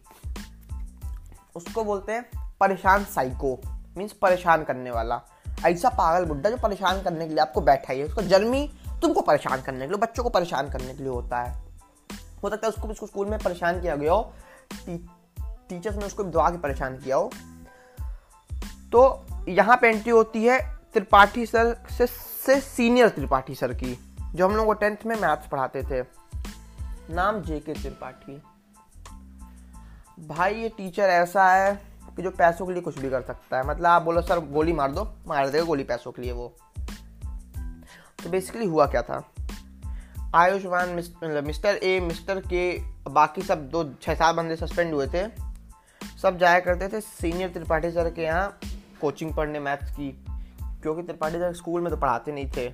उसको 1.57 1.85
बोलते 1.85 2.13
हैं 2.13 2.29
परेशान 2.61 3.05
साइको 3.05 3.59
मीन्स 3.97 4.13
परेशान 4.13 4.65
करने 4.65 4.91
वाला. 4.91 5.21
ऐसा 5.67 5.89
पागल 5.89 6.25
बुड्ढा 6.25 6.51
जो 6.51 6.57
परेशान 6.57 7.03
करने 7.03 7.27
के 7.27 7.35
लिए 7.35 7.43
आपको 7.43 7.61
बैठा 7.61 7.93
ही 7.93 8.01
है। 8.01 8.07
उसका 8.07 8.23
जन्मी 8.23 8.71
तुमको 9.03 9.21
परेशान 9.21 9.63
करने 9.63 9.81
के 9.81 9.87
लिए 9.87 9.99
बच्चों 9.99 10.23
को 10.25 10.31
परेशान 10.31 10.71
करने 10.71 10.95
के 10.95 11.03
लिए 11.03 11.13
होता 11.13 11.41
है। 11.43 11.53
हो 12.43 12.51
सकता 12.51 12.67
है 12.67 12.73
उसको 12.73 12.89
उसको 12.89 13.07
स्कूल 13.07 13.29
में 13.29 13.39
परेशान 13.39 13.81
किया 13.81 13.97
गया 13.97 14.13
हो 14.13 14.33
टी, 14.75 14.97
टीचर्स 15.69 15.97
ने 15.97 16.07
उसको 16.07 16.25
दवा 16.25 16.49
के 16.51 16.59
परेशान 16.59 16.97
किया 16.99 17.17
हो। 17.17 17.31
तो 18.93 19.27
यहाँ 19.49 19.77
पे 19.77 19.89
एंट्री 19.89 20.11
होती 20.11 20.45
है 20.45 20.59
त्रिपाठी 20.93 21.47
सर 21.47 21.75
से, 21.91 22.07
से 22.07 22.61
सीनियर 22.61 23.09
त्रिपाठी 23.09 23.55
सर 23.55 23.73
की 23.75 23.99
जो 24.35 24.49
हम 24.49 24.57
लोग 24.57 24.67
को 24.67 24.73
टेंथ 24.73 24.97
में 25.07 25.15
मैथ्स 25.17 25.47
पढ़ाते 25.49 25.83
थे। 25.83 26.03
नाम 27.11 27.41
जे 27.43 27.59
के 27.61 27.73
त्रिपाठी। 27.73 28.43
भाई 30.27 30.55
ये 30.55 30.69
टीचर 30.69 31.03
ऐसा 31.03 31.49
है 31.49 31.75
कि 32.17 32.23
जो 32.23 32.31
पैसों 32.31 32.67
के 32.67 32.73
लिए 32.73 32.83
कुछ 32.83 32.99
भी 32.99 33.11
कर 33.11 33.23
सकता 33.23 33.57
है। 33.57 33.67
मतलब 33.67 33.87
आप 33.87 34.03
बोलो 34.03 34.23
सर 34.23 34.39
गोली 34.47 34.73
मार 34.73 34.93
दो। 34.93 35.05
मार 35.27 35.49
देगा 35.49 35.65
गोली 35.65 35.85
पैसों 35.85 36.13
के 36.13 36.23
लिए 36.23 36.33
वो। 36.33 36.55
तो 38.25 38.31
बेसिकली 38.31 38.67
हुआ 38.67 38.87
क्या 38.87 39.03
था? 39.03 39.23
आयुष्मान 40.35 40.89
मिस्टर 40.89 41.77
ए, 41.77 41.99
मिस्टर 42.01 42.41
के 42.43 42.79
बाकी 43.11 43.43
सब 43.43 43.69
दो 43.71 43.85
छः 44.03 44.15
सात 44.15 44.35
बंदे 44.35 44.57
सस्पेंड 44.57 44.95
हुए 44.95 45.07
थे। 45.07 45.27
सब 46.19 46.39
जाया 46.39 46.61
करते 46.61 46.89
थे 46.89 47.01
सीनियर 47.01 47.49
त्रिपाठी 47.49 47.91
सर 47.91 48.11
के 48.11 48.23
यहाँ 48.23 48.59
कोचिंग 49.01 49.35
पढ़ने 49.35 49.61
मैथ्स 49.61 49.91
की, 49.91 50.11
क्योंकि 50.83 51.03
त्रिपाठी 51.03 51.39
सर 51.39 51.53
स्कूल 51.55 51.81
में 51.81 51.91
तो 51.91 51.97
पढ़ाते 51.97 52.33
नहीं 52.33 52.51
थे। 52.51 52.73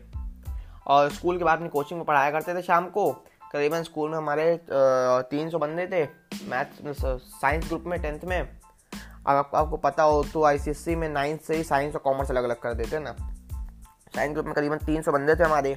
और 0.87 1.11
स्कूल 1.11 1.39
के 1.39 1.45
बाद 1.45 1.61
में 1.61 1.69
कोचिंग 1.71 1.99
में 1.99 2.07
पढ़ाया 2.07 2.31
करते 2.31 2.55
थे 2.55 2.63
शाम 2.63 2.89
को। 2.89 3.11
करीबन 3.53 3.83
स्कूल 3.83 4.11
में 4.11 4.17
हमारे 4.17 4.59
तीन 4.71 5.51
सौ 5.51 5.59
बंदे 5.59 5.87
थे 5.87 6.05
मैथ्स 6.51 7.05
साइंस 7.33 7.67
ग्रुप 7.69 7.85
में 7.87 8.01
टेंथ 8.03 8.25
में। 8.25 8.41
अब 8.41 9.37
आपको 9.37 9.57
आपको 9.57 9.77
पता 9.79 10.03
हो 10.03 10.23
तो 10.25 10.45
आई 10.45 10.95
में 10.97 11.09
नाइन्थ 11.09 11.41
से 11.41 11.57
ही 11.57 11.65
साइंस 11.65 11.95
और 11.95 12.01
कॉमर्स 12.01 12.31
अलग 12.31 12.45
अलग 12.45 12.61
कर 12.61 12.75
देते 12.75 12.97
हैं 12.97 13.03
ना। 13.03 13.30
साइंस 14.15 14.33
ग्रुप 14.33 14.47
में 14.47 14.55
करीबन 14.55 14.79
तीन 14.79 15.03
सौ 15.03 15.13
बंदे 15.13 15.35
थे 15.35 15.45
हमारे। 15.45 15.77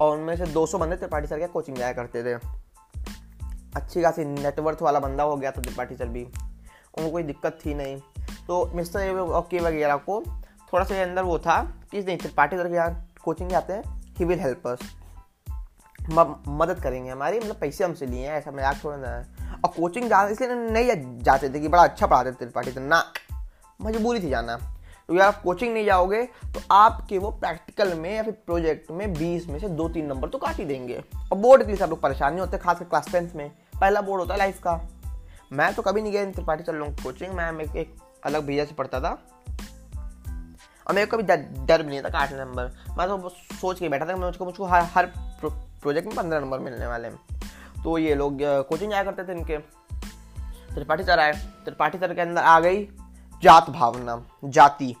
और 0.00 0.16
उनमें 0.18 0.36
से 0.36 0.46
200 0.46 0.78
बंदे 0.78 0.96
त्रिपाठी 0.96 1.26
सर 1.26 1.38
के 1.38 1.46
कोचिंग 1.46 1.76
जाया 1.76 1.92
करते 1.92 2.22
थे। 2.24 2.34
अच्छी 3.76 4.02
खासी 4.02 4.24
नेटवर्थ 4.24 4.82
वाला 4.82 5.00
बंदा 5.00 5.24
हो 5.24 5.36
गया 5.36 5.50
था 5.50 5.60
त्रिपाठी 5.60 5.96
सर 5.96 6.08
भी। 6.08 6.24
उनको 6.24 7.10
कोई 7.10 7.22
दिक्कत 7.22 7.58
थी 7.66 7.74
नहीं। 7.74 7.96
तो 8.46 8.64
मिस्टर 8.74 9.18
ओके 9.18 9.60
वगैरह 9.60 9.96
को 9.98 10.22
थोड़ा 10.72 10.84
सा 10.84 11.02
अंदर 11.02 11.22
वो 11.22 11.38
था 11.38 11.62
कि 11.90 12.02
नहीं, 12.02 12.16
त्रिपाठी 12.18 12.56
सर 12.56 12.68
के 12.68 12.74
यहाँ 12.74 13.06
कोचिंग 13.24 13.50
जाते 13.50 13.72
हैं। 13.72 13.82
ही 14.18 14.24
विल 14.24 14.40
हेल्प 14.40 14.66
अस 14.66 14.78
मदद 16.08 16.80
करेंगे 16.82 17.10
हमारी। 17.10 17.38
मतलब 17.38 17.56
पैसे 17.56 17.84
हमसे 17.84 18.06
लिए 18.06 18.26
हैं, 18.28 18.36
ऐसा 18.38 18.50
मज़ाक 18.50 18.84
थोड़ा 18.84 18.96
ना 18.96 19.08
और 19.56 19.70
कोचिंग 19.70 20.08
जा 20.08 20.22
इसलिए 20.28 20.54
नहीं 20.54 21.18
जाते 21.18 21.48
थे 21.50 21.60
कि 21.60 21.68
बड़ा 21.68 21.82
अच्छा 21.82 22.06
पढ़ाते 22.06 22.30
थे 22.30 22.34
त्रिपाठी 22.34 22.72
सर 22.72 22.80
ना, 22.80 23.02
मजबूरी 23.80 24.20
थी 24.20 24.30
जाना। 24.30 24.58
तो 25.10 25.14
यार 25.16 25.28
आप 25.28 25.40
कोचिंग 25.42 25.72
नहीं 25.74 25.84
जाओगे 25.84 26.22
तो 26.54 26.60
आपके 26.70 27.18
वो 27.18 27.30
प्रैक्टिकल 27.30 27.92
में 27.94 28.14
या 28.14 28.22
फिर 28.22 28.32
प्रोजेक्ट 28.46 28.90
में 28.90 29.12
बीस 29.14 29.46
में 29.48 29.58
से 29.60 29.68
दो 29.70 29.88
तीन 29.88 30.06
नंबर 30.06 30.28
तो 30.28 30.38
काट 30.38 30.56
ही 30.56 30.64
देंगे। 30.64 31.02
और 31.32 31.38
बोर्ड 31.38 31.62
के 31.62 31.68
लिए 31.68 31.76
सब 31.76 31.88
लोग 31.90 32.00
परेशान 32.00 32.32
नहीं 32.32 32.40
होते, 32.40 32.58
खासकर 32.58 32.84
क्लास 32.84 33.10
टेंथ 33.12 33.34
में। 33.36 33.50
पहला 33.80 34.00
बोर्ड 34.00 34.20
होता 34.20 34.34
है 34.34 34.38
लाइफ 34.38 34.60
का। 34.62 34.74
मैं 35.52 35.72
तो 35.74 35.82
कभी 35.82 36.02
नहीं 36.02 36.12
गया 36.12 36.30
त्रिपाठी 36.30 36.64
चल 36.64 36.76
रहा 36.76 37.02
कोचिंग 37.02 37.32
मैं 37.32 37.50
एक 37.74 37.96
अलग 38.24 38.46
भैया 38.46 38.64
से 38.64 38.74
पढ़ता 38.74 39.00
था। 39.00 39.10
और 40.86 40.94
मेरे 40.94 41.06
को 41.06 41.16
कभी 41.16 41.66
डर 41.66 41.82
भी 41.82 41.88
नहीं 41.88 42.02
था 42.02 42.08
काटने 42.08 42.38
नंबर 42.38 42.72
मैं 42.98 43.08
तो 43.08 43.28
सोच 43.60 43.78
के 43.80 43.88
बैठा 43.88 44.06
था 44.06 44.16
मुझको 44.16 44.44
मुझको 44.44 44.64
हर 44.66 44.88
हर 44.94 45.12
प्रोजेक्ट 45.16 46.08
में 46.08 46.16
पंद्रह 46.16 46.40
नंबर 46.40 46.58
मिलने 46.60 46.86
वाले 46.86 47.08
हैं। 47.08 47.82
तो 47.82 47.98
ये 47.98 48.14
लोग 48.14 48.38
कोचिंग 48.42 48.90
जाया 48.90 49.04
करते 49.04 49.24
थे 49.24 49.38
इनके। 49.38 49.58
त्रिपाठी 50.74 51.04
सर 51.04 51.20
आए, 51.20 51.32
त्रिपाठी 51.64 51.98
सर 51.98 52.14
के 52.14 52.20
अंदर 52.20 52.42
आ 52.42 52.58
गई। 52.60 52.88
जात 53.42 53.70
भावना, 53.70 54.26
जाति। 54.44 54.94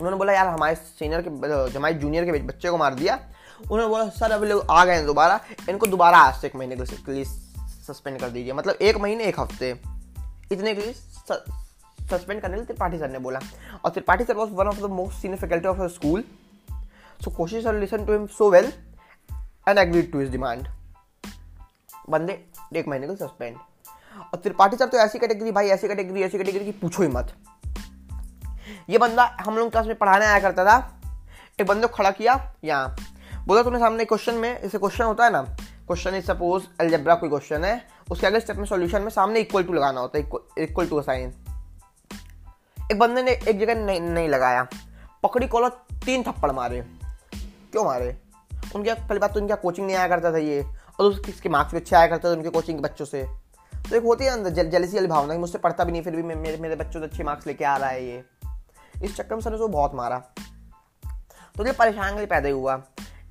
उन्होंने 0.00 0.16
बोला, 0.16 0.32
यार, 0.32 0.46
हमारे 0.46 0.74
सीनियर 0.74 1.22
के 1.28 1.78
हमारे 1.78 1.94
जूनियर 1.94 2.24
के 2.24 2.32
बच्चे 2.32 2.70
को 2.70 2.76
मार 2.76 2.94
दिया। 2.94 3.14
उन्होंने 3.62 3.86
बोला, 3.86 4.08
सर, 4.08 4.30
अभी 4.30 4.46
लोग 4.46 4.66
आ 4.70 4.84
गए 4.84 4.94
हैं 4.94 5.06
दोबारा, 5.06 5.40
इनको 5.70 5.86
दोबारा 5.86 6.18
आज 6.18 6.40
से 6.40 6.46
एक 6.46 6.56
महीने 6.56 6.76
के 6.76 7.12
लिए 7.12 7.24
सस्पेंड 7.24 8.20
कर 8.20 8.28
दीजिए। 8.28 8.52
मतलब 8.52 8.74
एक 8.74 8.96
महीने, 8.96 9.24
एक 9.24 9.40
हफ़्ते। 9.40 9.70
इतने 10.52 10.74
के 10.74 10.80
लिए 10.80 10.92
सस्पेंड 10.92 12.40
करने 12.40 12.54
के 12.54 12.56
लिए 12.56 12.66
त्रिपाठी 12.66 12.98
सर 12.98 13.10
ने 13.10 13.18
बोला। 13.18 13.40
और 13.84 13.90
Tripathi 13.90 14.24
sir 14.24 14.34
was 14.34 14.50
one 14.50 14.66
of 14.66 14.80
the 14.80 14.84
most 14.84 15.18
senior 15.18 15.40
faculty 15.40 15.68
of 15.68 15.82
school 15.82 16.24
so 17.24 17.30
Koshish 17.30 17.64
sir 17.64 17.74
listen 17.74 18.04
to 18.06 18.12
him 18.12 18.26
so 18.26 18.50
well 18.50 18.72
and 19.68 19.78
agreed 19.78 20.12
to 20.12 20.20
his 20.20 20.30
demand 20.30 20.68
बंदे 22.10 22.44
एक 22.76 22.88
महीने 22.88 23.06
को 23.06 23.16
सस्पेंड 23.16 23.56
और 24.32 24.38
त्रिपाठी 24.38 24.76
सर 24.76 24.86
तो 24.86 24.98
ऐसी 24.98 25.18
कैटेगरी 25.18 25.52
भाई 25.52 25.68
ऐसी 25.68 25.88
कैटेगरी 25.88 26.22
ऐसी 26.22 26.38
कैटेगरी 26.38 26.64
की 26.64 26.72
पूछो 26.72 27.02
ही 27.02 27.08
मत। 27.08 27.34
ये 28.90 28.98
बंदा 28.98 29.36
हम 29.40 29.56
लोग 29.56 29.70
क्लास 29.70 29.86
में 29.86 29.94
पढ़ाने 29.94 30.26
आया 30.26 30.40
करता 30.40 30.64
था। 30.64 31.00
एक 31.60 31.66
बंदे 31.66 31.86
को 31.86 31.96
खड़ा 31.96 32.10
किया 32.10 32.54
यहाँ। 32.64 32.96
बोला 33.46 33.62
तुमने 33.62 33.78
सामने 33.78 34.04
क्वेश्चन 34.04 34.34
में 34.34 34.62
जैसे 34.62 34.78
क्वेश्चन 34.78 35.04
होता 35.04 35.24
है 35.24 35.32
ना? 35.32 35.42
क्वेश्चन 35.86 36.14
इज़ 36.14 36.24
सपोज़ 36.24 36.64
एल्जेब्रा 36.82 37.14
कोई 37.14 37.28
क्वेश्चन 37.28 37.64
है। 37.64 37.84
उसके 38.10 38.26
अगले 38.26 38.40
स्टेप 38.40 38.56
में 38.56 38.64
सॉल्यूशन 38.64 39.02
में 39.02 39.10
सामने 39.10 39.40
इक्वल 39.40 39.62
टू 39.62 39.72
लगाना 39.72 40.00
होता 40.00 40.18
है 40.18 40.30
इक्वल 40.58 40.86
टू 40.86 41.02
साइन 41.02 41.32
एक 42.92 42.98
बंदे 42.98 43.22
ने 43.22 43.30
एक 43.30 43.58
जगह 43.60 43.74
नहीं, 43.74 44.00
नहीं 44.00 44.28
लगाया। 44.28 44.66
पकड़ी 45.22 45.46
कॉलर 45.46 45.68
तीन 46.04 46.22
थप्पड़ 46.22 46.50
मारे। 46.52 46.80
क्यों 47.72 47.84
मारे? 47.84 48.18
उनके 48.76 48.94
पहली 48.94 49.18
बात 49.18 49.34
तो 49.34 49.40
उनका 49.40 49.54
कोचिंग 49.54 49.86
नहीं 49.86 49.96
आया 49.96 50.08
करता 50.08 50.32
था 50.32 50.36
ये। 50.36 50.64
और 51.00 51.06
उसके 51.06 51.48
मार्क्स 51.48 51.72
भी 51.72 51.80
अच्छे 51.80 51.96
आया 51.96 52.06
करते 52.06 52.28
थे 52.28 52.32
उनके 52.32 52.48
कोचिंग 52.48 52.78
के 52.78 52.82
बच्चों 52.82 53.04
से। 53.04 53.41
तो 53.90 53.96
एक 53.96 54.02
होती 54.02 54.24
है 54.24 54.30
अंदर 54.30 54.50
जल, 54.50 54.70
जलसी 54.70 54.96
वाली 54.96 55.08
भावना 55.08 55.34
मुझसे 55.34 55.58
पढ़ता 55.58 55.84
भी 55.84 55.92
नहीं 55.92 56.02
फिर 56.02 56.16
भी 56.16 56.22
मे, 56.22 56.34
मेरे 56.34 56.56
मेरे 56.56 56.76
बच्चों 56.76 57.00
से 57.00 57.06
अच्छे 57.06 57.24
मार्क्स 57.24 57.46
लेके 57.46 57.64
आ 57.64 57.76
रहा 57.76 57.90
है 57.90 58.04
ये। 58.06 58.24
इस 59.02 59.16
चक्कर 59.16 59.34
में 59.34 59.42
सर 59.42 59.52
ने 59.52 59.66
बहुत 59.66 59.94
मारा। 59.94 60.18
तो 61.56 61.66
ये 61.66 61.72
परेशान 61.72 62.16
के 62.16 62.26
पैदा 62.26 62.48
हुआ। 62.48 62.82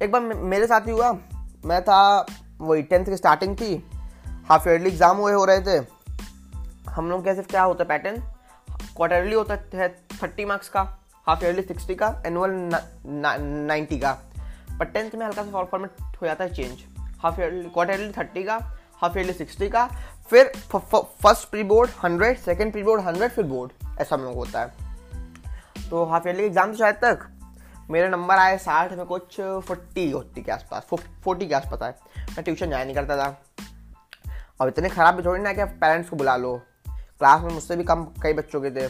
एक 0.01 0.11
बार 0.11 0.21
मेरे 0.21 0.67
साथ 0.67 0.81
ही 0.81 0.91
हुआ। 0.91 1.11
मैं 1.65 1.81
था 1.83 2.25
वही 2.61 2.81
टेंथ 2.81 3.05
की 3.05 3.17
स्टार्टिंग 3.17 3.55
थी। 3.55 3.89
हाफ़ 4.45 4.69
ईयरली 4.69 4.89
एग्ज़ाम 4.89 5.17
हुए 5.17 5.33
हो 5.33 5.45
रहे 5.45 5.61
थे। 5.61 5.85
हम 6.89 7.09
लोग 7.09 7.23
कैसे 7.23 7.43
क्या 7.43 7.63
होता 7.63 7.83
है 7.83 7.87
पैटर्न 7.87 8.21
क्वार्टरली 8.95 9.35
होता 9.35 9.57
है 9.73 9.89
थर्टी 10.23 10.45
मार्क्स 10.45 10.69
का 10.69 10.81
हाफ़ 11.27 11.43
ईयरली 11.45 11.61
सिक्सटी 11.61 11.95
का 11.95 12.23
एनुअल 12.25 12.51
नाइन्टी 13.05 13.99
का। 13.99 14.11
पर 14.79 14.85
टेंथ 14.85 15.15
में 15.15 15.25
हल्का 15.25 15.43
सा 15.43 15.63
फॉर्मेट 15.63 15.91
हो 16.21 16.25
जाता 16.27 16.43
है 16.43 16.53
change 16.53 16.83
half 17.19 17.41
yearly 17.41 17.69
quarterly 17.69 18.11
thirty 18.11 18.43
का 18.43 18.57
हाफ़ 19.01 19.17
ईयरली 19.17 19.33
सिक्सटी 19.33 19.69
का, 19.69 19.85
फिर 20.29 20.51
first 20.67 21.49
pre 21.49 21.63
board 21.63 21.89
hundred, 22.03 22.37
second 22.39 22.71
pre 22.71 22.83
board 22.83 23.01
hundred, 23.01 23.31
फिर 23.31 23.45
बोर्ड, 23.45 23.71
ऐसा 24.01 24.15
हम 24.15 24.23
लोग 24.23 24.35
होता 24.35 24.61
है। 24.61 25.89
तो 25.89 26.03
हाफ़ 26.05 26.27
ईयरली 26.27 26.43
एग्ज़ाम 26.43 26.71
तो 26.71 26.77
शायद 26.77 26.95
तक, 26.95 27.27
मेरे 27.89 28.09
नंबर 28.09 28.37
आए 28.37 28.57
साठ 28.57 28.93
में 28.93 29.05
कुछ 29.05 29.39
फोर्टी 29.39 30.09
होती 30.11 30.41
के 30.41 30.51
आसपास 30.51 30.87
फोर्टी 31.23 31.47
के 31.47 31.55
आसपास 31.55 31.81
आए 31.81 31.93
मैं 32.29 32.43
ट्यूशन 32.43 32.69
जाया 32.69 32.83
नहीं 32.83 32.95
करता 32.95 33.17
था। 33.17 33.37
अब 34.61 34.67
इतने 34.67 34.89
ख़राब 34.89 35.15
भी 35.15 35.23
थोड़ी 35.23 35.41
ना 35.41 35.53
कि 35.53 35.63
पेरेंट्स 35.63 36.09
को 36.09 36.15
बुला 36.15 36.35
लो। 36.37 36.55
क्लास 36.85 37.41
में 37.41 37.49
मुझसे 37.49 37.75
भी 37.75 37.83
कम 37.83 38.05
कई 38.23 38.33
बच्चों 38.33 38.61
के 38.61 38.71
थे। 38.71 38.87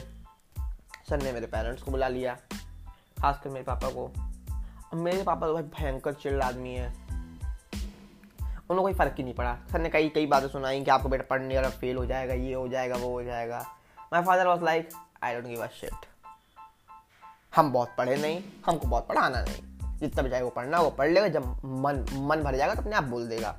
सर 1.09 1.21
ने 1.23 1.31
मेरे 1.31 1.47
पेरेंट्स 1.47 1.83
को 1.83 1.91
बुला 1.91 2.07
लिया, 2.07 2.33
खासकर 3.21 3.49
मेरे 3.49 3.63
पापा 3.65 3.89
को। 3.89 4.05
अब 4.05 4.97
मेरे 4.97 5.23
पापा 5.23 5.47
तो 5.47 5.53
भाई 5.53 5.63
भयंकर 5.63 6.13
चिल्ड 6.13 6.41
आदमी 6.43 6.73
है। 6.75 6.93
उन्हें 8.71 8.83
कोई 8.83 8.93
फ़र्क 8.93 9.15
ही 9.17 9.23
नहीं 9.23 9.33
पड़ा। 9.33 9.55
सर 9.71 9.79
ने 9.79 9.89
कई 9.89 10.09
कई 10.09 10.25
बातें 10.27 10.47
सुनाई 10.47 10.83
कि 10.83 10.91
आपको 10.91 11.09
बेटा 11.09 11.23
पढ़ने 11.29 11.55
वाला 11.55 11.69
फेल 11.71 11.97
हो 11.97 12.05
जाएगा, 12.05 12.33
ये 12.33 12.53
हो 12.53 12.67
जाएगा, 12.67 12.95
वो 12.95 13.09
हो 13.09 13.23
जाएगा। 13.23 13.65
My 14.13 14.21
father 14.21 14.47
was 14.47 14.63
like 14.63 14.89
I 15.23 15.35
don't 15.35 15.45
give 15.45 15.63
a 15.63 15.67
shit 15.71 16.05
हम 17.55 17.71
बहुत 17.71 17.89
पढ़े 17.97 18.15
नहीं, 18.17 18.43
हमको 18.65 18.87
बहुत 18.87 19.07
पढ़ाना 19.07 19.41
नहीं। 19.41 19.97
जितना 19.99 20.23
भी 20.23 20.29
चाहे 20.29 20.43
वो 20.43 20.49
पढ़ना, 20.49 20.79
वो 20.79 20.89
पढ़ 20.89 21.09
लेगा। 21.09 21.27
जब 21.27 21.43
मन 21.65 22.05
मन 22.27 22.43
भर 22.43 22.55
जाएगा 22.55 22.75
तो 22.75 22.81
अपने 22.81 22.95
आप 22.95 23.03
बोल 23.03 23.27
देगा। 23.27 23.55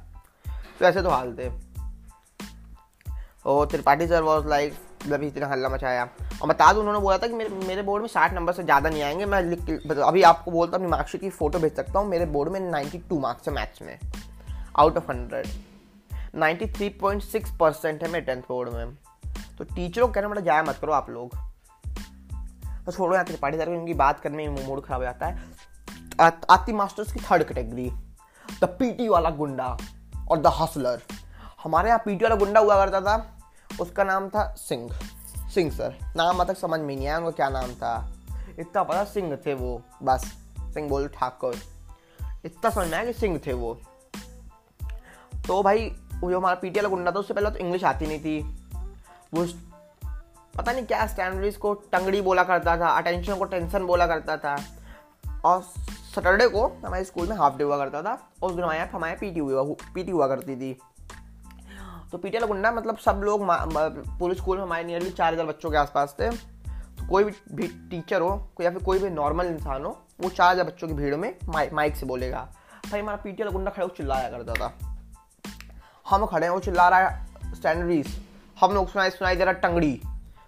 तो 0.79 0.85
ऐसे 0.85 1.03
तो 1.03 1.09
हाल 1.09 1.37
थे। 1.39 1.51
और 3.47 3.67
त्रिपाठी 3.67 4.07
सर 4.07 4.23
वॉज़ 4.23 4.47
लाइक 4.47 4.75
जब 5.07 5.23
इतना 5.23 5.47
हल्ला 5.47 5.69
मचाया। 5.69 6.09
और 6.43 6.49
बता 6.49 6.73
दूँ, 6.73 6.81
उन्होंने 6.81 7.01
बोला 7.01 7.19
था 7.19 7.27
कि 7.27 7.35
मेरे 7.35 7.51
मेरे 7.67 7.83
बोर्ड 7.83 8.03
में 8.03 8.09
साठ 8.09 8.33
नंबर 8.33 8.53
से 8.53 8.63
ज़्यादा 8.63 8.91
नहीं 8.91 9.03
आएँगे। 9.03 9.27
मैं 9.27 9.43
लिख 9.43 9.99
अभी 9.99 10.23
आपको 10.23 10.51
बोलता 10.51 10.77
हूँ, 10.77 10.85
अपनी 10.85 10.91
मार्कशीट 10.91 11.21
की 11.21 11.31
फ़ोटो 11.31 11.59
भेज 11.59 11.77
सकता 11.77 11.99
हूँ। 11.99 12.09
मेरे 12.09 12.27
बोर्ड 12.27 12.53
में 12.53 12.61
नाइन्टी 12.61 12.99
टू 12.99 13.19
मार्क्स 13.21 13.49
है 13.49 13.55
मैथ्स 13.55 13.83
में। 13.83 13.99
Out 14.77 14.97
of 14.97 15.05
hundred 15.11 15.47
ninety 16.35 16.67
three 16.67 16.89
point 16.89 17.23
six 17.23 17.51
percent 17.61 18.03
है 18.03 18.11
मेरे 18.11 18.25
टेंथ 18.27 18.43
बोर्ड 18.43 18.69
में। 18.69 18.95
तो 19.59 19.65
टीचरों 19.65 20.07
को 20.07 20.13
कहना 20.13 20.29
मतलब 20.29 20.45
जाया 20.45 20.63
मत 20.63 20.79
करो 20.81 20.93
आप 20.93 21.11
लोग। 21.11 21.37
तो 22.87 22.93
छोड़ो 22.93 23.15
यहाँ 23.15 23.27
त्रिपाठी 23.27 23.59
सर 23.59 23.69
उनकी 23.69 23.95
बात 23.95 24.21
करने 24.21 24.49
में 24.49 24.67
मूड 24.67 24.85
खराब 24.85 25.01
हो 25.01 25.05
जाता 25.05 25.27
है। 25.27 25.43
आती 26.51 26.73
मास्टर्स 26.73 27.13
की 27.13 27.21
थर्ड 27.21 27.43
कैटेगरी 27.43 27.93
द 28.61 28.65
पीटी 28.65 29.09
वाला 29.09 29.31
गुंडा 29.31 29.77
और 30.31 30.39
द 30.39 30.47
हसलर 30.47 31.03
हमारे 31.65 31.89
यहाँ 31.89 32.03
पीटी 32.05 32.25
वाला 32.25 32.37
गुंडा 32.37 32.61
हुआ 32.61 32.85
करता 32.85 33.01
था। 33.01 33.39
उसका 33.81 34.05
नाम 34.05 34.29
था 34.29 34.55
सिंह। 34.59 34.93
सिंह 35.51 35.71
सर। 35.71 35.95
नाम 36.17 36.45
तक 36.45 36.57
समझ 36.57 36.81
में 36.81 36.97
नहीं 36.97 37.07
आया 37.07 37.19
उनका 37.19 37.31
क्या 37.31 37.49
नाम 37.49 37.75
था। 37.75 38.13
इतना 38.59 38.83
पता 38.83 39.05
सिंह 39.05 39.37
थे 39.37 39.55
वो। 39.55 39.83
बस, 40.03 40.25
सिंह 40.61 40.89
बोल 40.89 41.09
ठाकुर। 41.09 41.57
इतना 42.45 42.71
समझ 42.71 42.89
में 42.89 42.95
आया 42.95 43.05
कि 43.05 43.13
सिंह 43.13 43.41
थे 43.47 43.53
वो। 43.53 43.81
तो 45.53 45.63
भाई 45.63 45.89
जो 46.15 46.37
हमारा 46.37 46.55
पीटी 46.55 46.81
वाला 46.81 46.89
गुंडा 46.89 47.11
था, 47.11 47.19
उससे 47.19 47.35
पहले 47.35 47.51
तो 47.51 47.59
इंग्लिश 47.59 47.83
आती 47.85 48.07
नहीं 48.07 48.19
थी। 48.21 48.41
वो 49.35 49.45
पता 50.55 50.73
नहीं 50.73 50.85
क्या 50.87 51.07
स्टैंडर्ड्स 51.07 51.57
को 51.57 51.73
टंगड़ी 51.93 52.21
बोला 52.21 52.43
करता 52.45 52.77
था 52.77 52.89
अटेंशन 52.91 53.35
को 53.37 53.45
टेंशन 53.45 53.85
बोला 53.87 54.07
करता 54.07 54.37
था। 54.37 54.57
और 55.45 55.61
सैटरडे 55.63 56.47
को 56.49 56.67
हमारे 56.85 57.05
स्कूल 57.05 57.29
में 57.29 57.37
हाफ़ 57.37 57.57
डे 57.57 57.65
हुआ 57.65 57.77
करता 57.79 58.03
था, 58.03 58.13
और 58.43 58.51
उस 58.51 58.55
दिन 58.55 58.65
हमारे 58.65 58.81
हमारे 58.91 59.17
पीटी 59.17 59.41
हुआ 59.41 59.63
पीटी 59.95 60.11
हुआ 60.11 60.29
करती 60.29 60.57
थी। 60.57 60.73
तो 62.13 62.19
पीटी 62.19 62.37
वाला 62.37 62.47
गुंडा 62.47 62.73
मतलब 62.73 62.99
सब 62.99 63.21
लोग 63.25 63.45
पूरे 64.19 64.35
स्कूल 64.35 64.57
में 64.57 64.65
हमारे 64.65 64.85
नियरली 64.85 65.11
चार 65.11 65.33
हज़ार 65.33 65.47
बच्चों 65.47 65.71
के 65.71 65.77
आसपास 65.79 66.17
थे। 66.21 66.31
तो 66.31 67.07
कोई 67.09 67.25
भी 67.25 67.69
टीचर 67.91 68.21
हो, 68.21 68.33
या 68.61 68.71
फिर 68.71 68.83
कोई 68.83 68.99
भी 68.99 69.11
नॉर्मल 69.11 69.47
इंसान 69.47 69.85
हो, 69.85 69.97
वो 70.21 70.31
चार 70.31 70.53
हज़ार 70.53 70.67
बच्चों 70.67 70.89
की 70.89 70.95
भीड़ 70.95 71.15
में 71.17 71.35
माइक 71.49 71.97
से 71.97 72.07
बोलेगा। 72.07 72.49
भाई, 72.91 73.01
हमारा 73.01 73.17
पीटी 73.17 73.43
वाला 73.43 73.53
गुंडा 73.53 73.71
खड़े 73.71 73.89
चिल्लाया 73.97 74.31
करता 74.31 74.55
था। 74.55 74.73
हम 76.07 76.25
खड़े 76.27 76.47
हैं 76.47 76.53
वो 76.53 76.61
चिल्ला 76.61 76.89
रहा 76.89 77.09
है 77.09 77.55
स्टैंडरीज 77.55 78.17
हम 78.61 78.73
लोग 78.75 78.89
सुनाई 78.91 79.11
सुनाई 79.11 79.37
दे 79.37 79.45
रहा 79.45 79.53
टंगड़ी। 79.61 80.01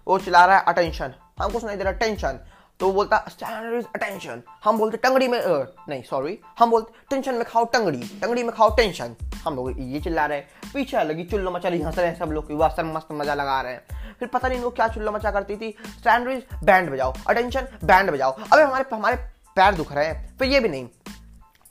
वो 0.07 0.17
चिल्ला 0.19 0.45
रहा 0.45 0.57
है 0.57 0.63
अटेंशन 0.67 1.13
हमको 1.41 1.59
सुनाई 1.59 1.75
दे 1.75 1.83
रहा 1.83 1.93
टेंशन 1.93 2.39
तो 2.79 2.91
बोलता 2.93 3.17
स्टैंडर्ड 3.29 3.85
अटेंशन 3.95 4.41
हम 4.63 4.77
बोलते 4.77 4.97
टंगड़ी 4.97 5.27
में 5.27 5.39
uh, 5.39 5.65
नहीं 5.89 6.01
सॉरी 6.03 6.37
हम 6.59 6.71
बोलते 6.71 6.93
टेंशन 7.09 7.35
में 7.35 7.43
खाओ 7.47 7.65
टंगड़ी 7.73 8.01
टंगड़ी 8.21 8.43
में 8.43 8.51
खाओ 8.55 8.75
टेंशन 8.75 9.15
हम 9.45 9.55
लोग 9.55 9.79
ये 9.79 9.99
चिल्ला 10.01 10.25
रहे 10.25 10.37
हैं। 10.37 10.71
पीछे 10.73 11.03
लगी 11.03 11.23
चुल्लो 11.23 11.51
मचा 11.51 11.69
रही 11.69 11.81
हंस 11.81 11.97
रहे 11.97 12.07
हैं 12.07 12.17
सब 12.19 12.31
लोग 12.31 12.51
वाह 12.51 12.69
सब 12.75 12.91
मस्त 12.95 13.11
मज़ा 13.11 13.33
लगा 13.33 13.59
रहे 13.61 13.73
हैं। 13.73 14.13
फिर 14.19 14.27
पता 14.27 14.47
नहीं 14.47 14.59
वो 14.59 14.69
क्या 14.69 14.87
चुल्लो 14.87 15.11
मचा 15.11 15.31
करती 15.31 15.55
थी। 15.57 15.75
स्टैंडर्ड 15.89 16.65
बैंड 16.65 16.89
बजाओ। 16.91 17.13
अटेंशन 17.29 17.67
बैंड 17.83 18.11
बजाओ. 18.11 18.31
अबे 18.31 18.61
हमारे 18.61 18.95
हमारे 18.95 19.15
पैर 19.55 19.75
दुख 19.75 19.93
रहे 19.93 20.05
हैं। 20.05 20.37
फिर 20.37 20.47
ये 20.47 20.59
भी 20.59 20.69
नहीं। 20.69 20.87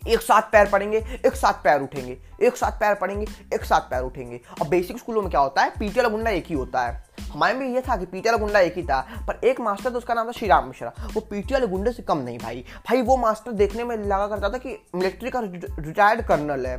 एक 0.03 0.21
साथ 0.23 0.51
पैर 0.53 0.69
पड़ेंगे 0.71 0.99
एक 1.27 1.37
साथ 1.37 1.63
पैर 1.65 1.83
उठेंगे। 1.83 2.17
एक 2.45 2.57
साथ 2.57 2.81
पैर 2.81 2.95
पड़ेंगे 2.95 3.27
एक 3.55 3.65
साथ 3.65 3.91
पैर 3.91 4.03
उठेंगे। 4.03 4.41
और 4.61 4.69
बेसिक 4.69 4.99
स्कूलों 4.99 5.23
में 5.23 5.31
क्या 5.31 5.41
होता 5.41 5.63
है? 5.63 5.71
पीटी 5.71 6.01
वाला 6.01 6.09
गुंडा 6.09 6.31
एक 6.31 6.47
ही 6.47 6.55
होता 6.55 6.87
है। 6.87 7.03
हमारे 7.25 7.55
में 7.55 7.67
ये 7.69 7.81
था 7.81 7.97
कि 7.97 8.07
पीटी 8.07 8.29
वाला 8.29 8.39
गुंडा 8.39 8.61
एक 8.61 8.77
ही 8.77 8.83
था, 8.83 9.01
पर 9.29 9.41
एक 9.45 9.61
मास्टर 9.61 9.91
तो 9.91 9.99
उसका 9.99 10.15
नाम 10.15 10.27
था 10.27 10.33
श्री 10.33 10.49
राम 10.49 10.67
मिश्रा। 10.67 10.93
वो 11.15 11.21
पीटी 11.21 11.55
वाले 11.55 11.67
गुंडे 11.67 11.93
से 11.93 12.03
कम 12.03 12.19
नहीं 12.19 12.39
भाई। 12.39 12.65
भाई, 12.89 13.03
वो 13.03 13.17
मास्टर 13.17 13.53
देखने 13.53 13.85
में 13.85 13.97
लगा 13.97 14.27
करता 14.27 14.51
था 14.51 14.59
कि 14.59 14.77
मिलिट्री 14.95 15.31
का 15.31 15.41
रिटायर्ड 15.41 16.27
कर्नल 16.27 16.67
है। 16.67 16.77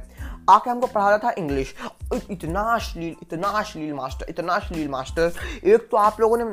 आके 0.50 0.69
हमको 0.69 0.88
पढ़ाता 0.88 1.17
था 1.17 1.34
इंग्लिश 1.38 1.74
इतना 2.31 2.62
अश्लील 2.74 3.15
इतना 3.22 3.48
अश्लील 3.60 3.93
मास्टर 3.93 4.25
इतना 4.29 4.53
अश्लील 4.53 4.89
मास्टर 4.89 5.31
एक 5.65 5.88
तो 5.91 5.98
आप 5.98 6.19
लोगों 6.22 6.38
ने 6.38 6.45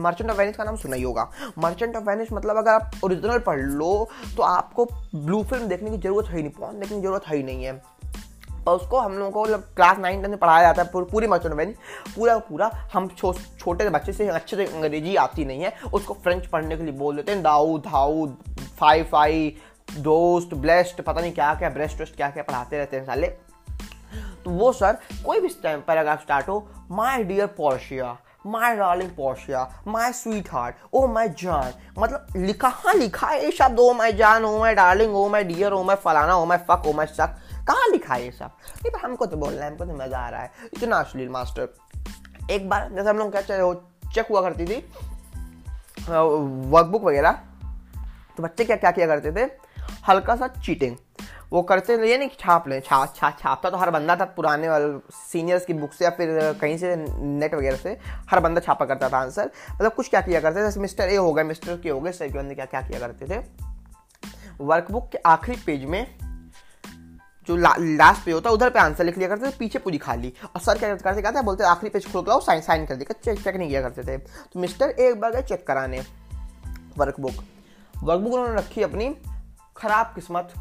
मर्चेंट 0.00 0.30
ऑफ़ 0.30 0.38
वेनिस 0.38 0.56
का 0.56 0.64
नाम 0.64 0.76
सुना 0.76 0.96
ही 0.96 1.02
होगा। 1.02 1.30
मर्चेंट 1.58 1.96
ऑफ़ 1.96 2.04
वेनिस 2.04 2.32
मतलब 2.32 2.56
अगर 2.56 2.70
आप 2.70 2.90
ओरिजिनल 3.04 3.38
पढ़ 3.38 3.60
लो 3.60 4.08
तो 4.36 4.42
आपको 4.42 4.84
ब्लू 5.14 5.42
फ़िल्म 5.44 5.66
देखने 5.68 5.90
की 5.90 5.98
ज़रूरत 5.98 6.28
है 6.28 6.36
ही 6.36 6.42
नहीं 6.42 6.52
पॉन 6.52 6.78
देखने 6.80 6.96
की 6.96 7.02
ज़रूरत 7.02 7.26
है 7.26 7.36
ही 7.36 7.42
नहीं 7.42 7.64
है। 7.64 7.80
पर 8.66 8.72
उसको 8.72 8.98
हम 8.98 9.12
लोगों 9.12 9.30
को 9.30 9.42
मतलब 9.44 9.60
क्लास 9.76 9.98
नाइन 9.98 10.20
टेन 10.22 10.30
में 10.30 10.38
पढ़ाया 10.38 10.62
जाता 10.62 10.82
है 10.82 11.04
पूरी 11.04 11.26
मचन 11.26 11.56
में 11.56 11.72
पूरा 12.16 12.38
पूरा 12.38 12.70
हम 12.94 13.08
छो, 13.08 13.32
छोटे 13.32 13.88
बच्चे 13.88 14.12
से 14.12 14.28
अच्छे 14.28 14.56
से 14.56 14.66
अंग्रेज़ी 14.66 15.16
आती 15.16 15.44
नहीं 15.44 15.62
है 15.62 15.72
उसको 15.92 16.14
फ्रेंच 16.14 16.46
पढ़ने 16.46 16.76
के 16.76 16.82
लिए 16.82 16.92
बोल 16.94 17.16
देते 17.16 17.32
हैं 17.32 17.42
दाऊ 17.42 17.78
धाऊ 17.78 18.26
फाई 18.78 19.02
फाई 19.02 19.56
दोस्त 19.98 20.54
ब्लेस्ट 20.54 21.00
पता 21.00 21.20
नहीं 21.20 21.32
क्या 21.32 21.54
क्या 21.54 21.70
ब्रेस्ट 21.70 22.00
वेस्ट 22.00 22.16
क्या 22.16 22.30
क्या 22.30 22.42
पढ़ाते 22.42 22.78
रहते 22.78 22.96
हैं 22.96 23.06
साले। 23.06 23.26
तो 24.44 24.50
वो 24.50 24.72
सर 24.72 24.98
कोई 25.26 25.40
भी 25.40 25.48
पैराग्राफ 25.64 26.22
स्टार्ट 26.22 26.48
हो 26.48 26.68
my 26.90 27.24
dear 27.24 27.46
Portia 27.46 28.16
my 28.46 28.76
darling 28.76 29.10
Portia 29.10 29.82
my 29.88 30.12
sweetheart 30.52 30.76
oh 30.92 31.06
my 31.06 31.28
जान 31.28 31.72
मतलब 31.98 32.26
लिखा 32.36 32.68
हाँ 32.68 32.94
लिखा 32.94 33.26
है 33.26 33.44
ये 33.44 33.50
शब्द 33.50 33.80
ओ 33.80 33.92
माई 33.92 34.12
जान 34.12 34.44
ओ 34.44 34.58
my 34.58 34.74
darling 34.74 35.14
oh 35.16 35.28
my 35.28 35.44
dear 35.44 35.72
ओ 35.72 35.82
माई 35.82 35.96
फलाना 35.96 36.36
ओ 36.36 36.44
माई 36.44 36.58
फक 36.58 36.86
ओ 36.86 36.92
माई 36.92 37.06
शक 37.06 37.36
कहाँ 37.66 37.88
लिखा 37.90 38.14
है 38.14 38.24
ये 38.24 38.30
सब? 38.30 38.50
नहीं, 38.74 38.90
पर 38.90 38.98
हमको 38.98 39.26
तो 39.26 39.36
बोलना 39.36 39.64
है, 39.64 39.70
हमको 39.70 39.84
तो 39.84 39.94
मज़ा 39.94 40.18
आ 40.18 40.28
रहा 40.28 40.40
है। 40.40 40.50
इतना 40.74 40.96
अश्लील 40.96 41.28
मास्टर। 41.28 41.68
एक 42.50 42.68
बार, 42.68 42.90
जैसे 42.92 43.08
हम 43.10 43.18
लोग 43.18 43.30
क्या 43.32 43.42
चेक 44.12 44.26
हुआ 44.30 44.40
करती 44.42 44.66
थी 44.66 44.76
वर्कबुक 46.00 47.02
वगैरह 47.04 47.32
तो 48.36 48.42
बच्चे 48.42 48.64
क्या 48.64 48.76
क्या 48.76 48.90
किया 48.90 49.06
करते 49.06 49.32
थे? 49.32 49.50
हल्का 50.08 50.36
सा 50.36 50.46
चीटिंग 50.48 50.96
वो 51.52 51.62
करते 51.62 51.94
ये 52.08 52.16
नहीं 52.18 52.28
छाप 52.40 52.68
लें 52.68 52.80
छा 52.80 53.04
छा 53.06 53.30
छापता 53.30 53.70
तो 53.70 53.76
हर 53.76 53.90
बंदा 53.90 54.16
था 54.16 54.24
पुराने 54.24 54.68
वाले 54.68 54.86
सीनियर्स 55.12 55.64
की 55.64 55.74
बुक 55.74 55.92
से 55.92 56.04
या 56.04 56.10
फिर 56.10 56.28
कहीं 56.60 56.76
से 56.78 56.94
नेट 56.96 57.54
वगैरह 57.54 57.76
से, 57.76 57.98
हर 58.30 58.40
बंदा 58.40 58.60
छापा 58.60 58.84
करता 58.84 59.08
था 59.08 59.18
आंसर 59.18 59.50
मतलब 59.72 59.92
कुछ 59.92 60.08
क्या 60.08 60.20
किया 60.20 60.40
करते 60.40 60.60
थे? 60.60 60.64
जैसे 60.64 60.80
मिस्टर 60.80 61.08
ए 61.08 61.16
हो 61.16 61.32
गए 61.32 61.42
मिस्टर 61.42 61.76
के 61.76 61.90
हो 61.90 62.00
गए 62.00 62.12
सर 62.12 62.28
के 62.28 62.38
बंदे 62.38 62.54
क्या 62.54 62.66
क्या 62.66 62.80
किया 62.82 63.00
करते 63.00 63.26
थे? 63.26 63.44
वर्कबुक 64.60 65.08
के 65.12 65.18
आखिरी 65.18 65.60
पेज 65.66 65.84
में 65.84 66.14
जो 67.52 67.56
ला, 67.56 67.74
लास्ट 67.78 68.24
पे 68.24 68.32
होता 68.32 68.50
है 68.50 68.54
उधर 68.54 68.70
पे 68.70 68.78
आंसर 68.80 69.04
लिख 69.04 69.18
लिया 69.18 69.28
करते 69.28 69.46
थे 69.46 69.56
पीछे 69.58 69.78
पूरी 69.78 69.98
खाली 69.98 70.32
और 70.46 70.60
सर 70.60 70.78
क्या 70.78 70.94
करते 70.94 71.22
कहते 71.22 71.38
हैं 71.38 71.44
बोलते 71.44 71.64
आखिरी 71.64 71.90
पेज 71.90 72.12
खोल 72.12 72.22
कर 72.22 72.40
साइन 72.40 72.60
साइन 72.60 72.86
कर 72.86 72.96
दिया 72.96 73.20
चेक 73.24 73.42
चेक 73.44 73.56
नहीं 73.56 73.68
किया 73.68 73.82
करते 73.82 74.02
थे। 74.02 74.18
तो 74.18 74.60
मिस्टर 74.60 74.90
एक 74.90 75.20
बार 75.20 75.32
गए 75.32 75.42
चेक 75.42 75.66
कराने 75.66 76.00
वर्कबुक 76.98 77.44
वर्कबुक 77.94 78.32
उन्होंने 78.32 78.54
रखी 78.54 78.82
अपनी 78.82 79.08
खराब 79.76 80.12
किस्मत 80.14 80.52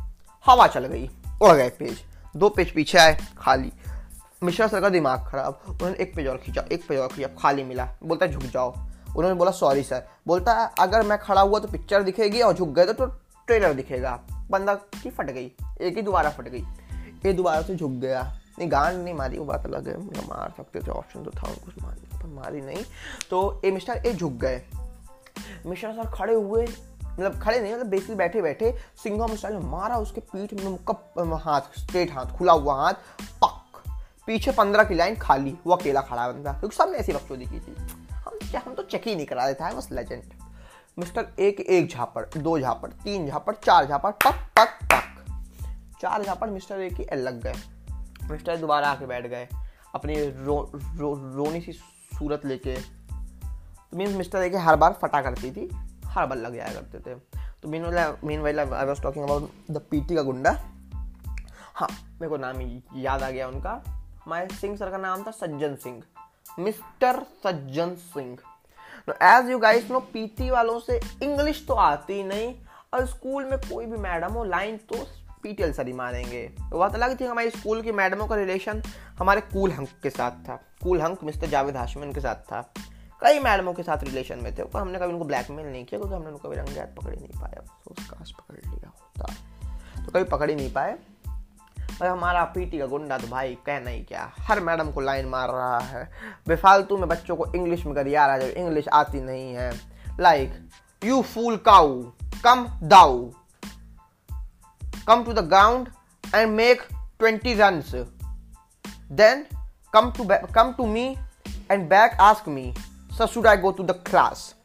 हवा 0.45 0.67
चल 0.67 0.85
गई 0.85 1.09
उड़ 1.41 1.55
गए 1.55 1.69
पेज 1.69 2.01
दो 2.35 2.49
पेज 2.49 2.71
पीछे 2.71 2.97
आए 2.97 3.17
खाली 3.37 3.71
मिश्रा 4.43 4.67
सर 4.67 4.81
का 4.81 4.89
दिमाग 4.89 5.27
खराब 5.29 5.59
उन्होंने 5.69 5.95
एक 5.99 6.15
पेज 6.15 6.27
और 6.27 6.37
खींचा 6.37 6.65
एक 6.71 6.87
पेज 6.87 6.99
और 6.99 7.07
खींचा 7.07 7.27
खाली 7.39 7.63
मिला। 7.63 7.87
बोलता 8.03 8.27
झुक 8.27 8.43
जाओ। 8.43 8.71
उन्होंने 9.17 9.33
बोला 9.33 9.51
सॉरी 9.51 9.83
सर 9.83 10.07
बोलता 10.27 10.53
है 10.53 10.69
अगर 10.79 11.03
मैं 11.03 11.17
खड़ा 11.19 11.41
हुआ 11.41 11.59
तो 11.59 11.67
पिक्चर 11.67 12.03
दिखेगी 12.03 12.41
और 12.41 12.53
झुक 12.53 12.69
गए 12.69 12.85
तो, 12.85 12.93
तो 12.93 13.05
ट्रेलर 13.47 13.73
दिखेगा। 13.73 14.19
बंदा 14.51 14.73
की 14.73 15.09
फट 15.09 15.25
गई 15.25 15.51
एक 15.81 15.95
ही 15.95 16.01
दोबारा 16.01 16.29
फट 16.29 16.47
गई। 16.47 16.63
ये 17.25 17.33
दोबारा 17.33 17.61
से 17.61 17.75
झुक 17.75 17.91
गया। 17.91 18.37
नहीं, 18.59 18.71
गान 18.71 18.95
नहीं 18.95 19.13
मारी, 19.13 19.37
वो 19.37 19.45
बात 19.45 19.65
अलग 19.65 19.87
है। 19.87 20.27
मार 20.27 20.53
सकते 20.57 20.79
थे 20.79 20.91
ऑप्शन 20.91 21.23
तो 21.23 21.31
था 21.31 21.47
उनको 21.47 21.81
मारने 21.81 22.19
पर 22.19 22.27
मारी 22.27 22.61
नहीं। 22.61 22.83
तो 23.29 23.61
ए, 23.65 23.71
मिस्टर 23.71 24.03
ए 24.05 24.13
झुक 24.13 24.33
गए। 24.33 24.61
मिश्रा 25.65 25.91
सर 25.91 26.11
खड़े 26.11 26.33
हुए 26.33 26.67
मतलब 27.05 27.39
खड़े 27.39 27.59
नहीं 27.59 27.73
मतलब 27.73 27.85
बेसिकली 27.85 28.15
बैठे 28.15 28.41
बैठे 28.41 28.75
सिंघम 29.03 29.35
स्टाइल 29.35 29.55
में 29.55 29.71
मारा 29.71 29.97
उसके 29.97 30.21
पीठ 30.21 30.53
में 30.53 30.77
कप 30.77 31.13
हाथ 31.43 31.61
स्ट्रेट 31.61 32.11
हाथ, 32.11 32.25
खुला 32.25 32.53
हुआ 32.53 32.75
हाथ, 32.75 32.93
पक। 33.43 33.83
पीछे 34.27 34.51
पंद्रह 34.51 34.83
की 34.83 34.95
लाइन 34.95 35.15
खाली, 35.15 35.57
वो 35.67 35.75
अकेला 35.75 36.01
खड़ा 36.01 36.27
बंदा 36.31 36.53
क्योंकि 36.53 36.75
सबने 36.75 36.97
ऐसी 36.97 37.13
बकचोदी 37.13 37.45
की 37.45 37.59
थी। 37.59 37.75
हम 38.11 38.39
क्या, 38.51 38.61
हम 38.65 38.75
तो 38.75 38.83
चेक 38.83 39.07
ही 39.07 39.15
नहीं 39.15 39.25
करा 39.25 39.45
रहे 39.45 39.53
थे 39.53 39.73
बस 39.73 39.89
लेजेंड 39.91 40.23
मिस्टर 40.99 41.27
एक 41.39 41.59
एक 41.59 41.89
झापड़, 41.89 42.25
दो 42.37 42.59
झापड़, 42.59 42.89
तीन 42.89 43.27
झापड़, 43.27 43.53
चार 43.55 43.85
झापड़, 43.85 44.11
पक 44.11 44.35
पक 44.57 44.79
पक। 44.91 45.10
चार 46.01 46.23
झापड़ 46.23 46.49
मिस्टर 46.49 46.79
एक 46.79 46.93
ही 46.93 47.05
लग 47.13 47.41
गए। 47.41 47.53
मिस्टर 48.31 48.57
दोबारा 48.57 48.87
आके 48.87 49.05
बैठ 49.05 49.27
गए 49.27 49.47
अपनी 49.95 50.15
रो, 50.15 50.71
रो, 50.75 51.13
रोनी 51.35 51.61
सी 51.61 51.71
सूरत 51.71 52.45
लेके। 52.45 52.75
तो 52.75 53.97
मीन्स 53.97 54.15
मिस्टर 54.15 54.41
एक 54.41 54.55
हर 54.55 54.75
बार 54.75 54.93
फटा 55.01 55.21
करती 55.21 55.51
थी 55.51 55.69
हर 56.05 56.25
बार 56.25 56.37
लग 56.37 56.55
जाया 56.55 56.73
करते 56.73 56.99
थे। 56.99 57.15
तो 57.61 57.67
मीन 57.67 57.83
वाला 57.83 58.13
मीन 58.23 58.41
वाला 58.41 58.61
I 58.77 58.85
was 58.85 59.01
talking 59.01 59.25
about 59.25 59.51
the 59.71 59.77
PT 59.91 60.15
का 60.15 60.21
गुंडा। 60.21 60.51
हाँ 61.75 61.87
मेरे 61.91 62.29
को 62.29 62.37
नाम 62.37 62.61
याद 62.95 63.23
आ 63.23 63.29
गया 63.29 63.47
उनका। 63.47 63.83
हमारे 64.25 64.55
सिंह 64.55 64.77
सर 64.77 64.91
का 64.91 64.97
नाम 64.97 65.23
था 65.23 65.31
Sajjan 65.31 65.75
Singh. 65.75 66.03
Mister 66.59 67.23
Sajjan 67.43 67.95
Singh. 67.95 68.37
As 69.23 69.49
you 69.49 69.59
guys 69.59 69.91
know 69.91 69.99
PT 69.99 70.49
वालों 70.49 70.79
से 70.79 70.99
इंग्लिश 71.23 71.65
तो 71.67 71.73
आती 71.73 72.23
नहीं 72.23 72.53
और 72.93 73.05
स्कूल 73.05 73.45
में 73.45 73.59
कोई 73.59 73.85
भी 73.85 73.97
मैडम 73.97 74.33
हो 74.33 74.43
लाइन 74.43 74.77
तो 74.77 74.95
पीटीएल 75.43 75.73
सर 75.73 75.87
ही 75.87 75.93
मारेंगे 75.93 76.41
तो 76.61 76.79
बात 76.79 76.95
अलग 76.95 77.19
थी, 77.19 77.25
हमारी 77.25 77.49
स्कूल 77.49 77.81
की 77.81 77.91
मैडमों 77.91 78.27
का 78.27 78.35
रिलेशन 78.35 78.81
हमारे 79.19 79.41
कूल 79.43 79.71
हंक 79.71 79.89
के 80.03 80.09
साथ 80.09 80.31
था। 80.49 80.55
Cool 80.83 81.01
hunk 81.01 81.23
mister 81.23 81.47
Javed 81.47 81.77
Hashman 81.77 82.11
के 82.11 82.21
साथ 82.21 82.35
था। 82.51 82.61
कई 83.21 83.39
मैडमों 83.39 83.73
के 83.73 83.83
साथ 83.83 84.03
रिलेशन 84.03 84.39
में 84.39 84.55
थे, 84.57 84.63
पर 84.63 84.79
हमने 84.79 84.99
कभी 84.99 85.13
उनको 85.13 85.25
ब्लैकमेल 85.25 85.65
नहीं 85.65 85.85
किया, 85.85 85.99
क्योंकि 85.99 86.15
हमने 86.15 86.27
उनको 86.27 86.47
कभी 86.47 86.57
रंग 86.57 86.95
पकड़ 86.97 87.15
नहीं 87.15 87.41
पाया। 87.41 87.59
अफसोस 87.59 88.09
काश 88.09 88.31
पकड़ 88.31 88.69
लिया 88.69 88.91
होता। 88.91 90.05
तो 90.05 90.11
कभी 90.11 90.23
पकड़ 90.23 90.49
ही 90.49 90.55
नहीं 90.55 90.71
पाए। 90.73 90.97
पर 91.99 92.07
हमारा 92.07 92.43
पीटी 92.45 92.77
का 92.79 92.85
गुंडा 92.85 93.17
तो 93.17 93.27
भाई 93.27 93.55
कहना 93.65 93.89
ही 93.89 94.01
क्या, 94.01 94.31
हर 94.39 94.59
मैडम 94.59 94.91
को 94.91 95.01
लाइन 95.01 95.25
मार 95.25 95.49
रहा 95.49 95.79
है। 95.79 96.09
बेफालतू 96.47 96.97
में 96.97 97.07
बच्चों 97.09 97.35
को 97.35 97.45
इंग्लिश 97.53 97.85
में 97.85 97.93
कर 97.95 98.05
रहा 98.05 98.33
है 98.33 98.39
जब 98.39 98.57
इंग्लिश 98.57 98.87
आती 98.87 99.21
नहीं 99.21 99.53
है। 99.53 99.71
Like 100.19 100.53
you 101.01 101.21
fool 101.23 101.57
cow 101.57 102.01
come 102.43 102.65
thou 105.07 105.17
come 105.17 105.23
to 105.23 105.33
the 105.33 105.39
ground 105.39 105.89
and 106.35 106.51
make 106.51 106.81
twenty 107.19 107.53
run 107.53 107.83
then 109.11 109.45
come 109.93 110.11
to 110.11 110.27
come 110.31 110.73
to 110.77 110.85
me 110.85 111.17
and 111.71 111.89
back 111.89 112.11
ask 112.21 112.47
me 112.47 112.73
sir 113.17 113.27
should 113.27 113.47
I 113.47 113.57
go 113.57 113.71
to 113.71 113.83
the 113.83 113.91
class 113.91 114.55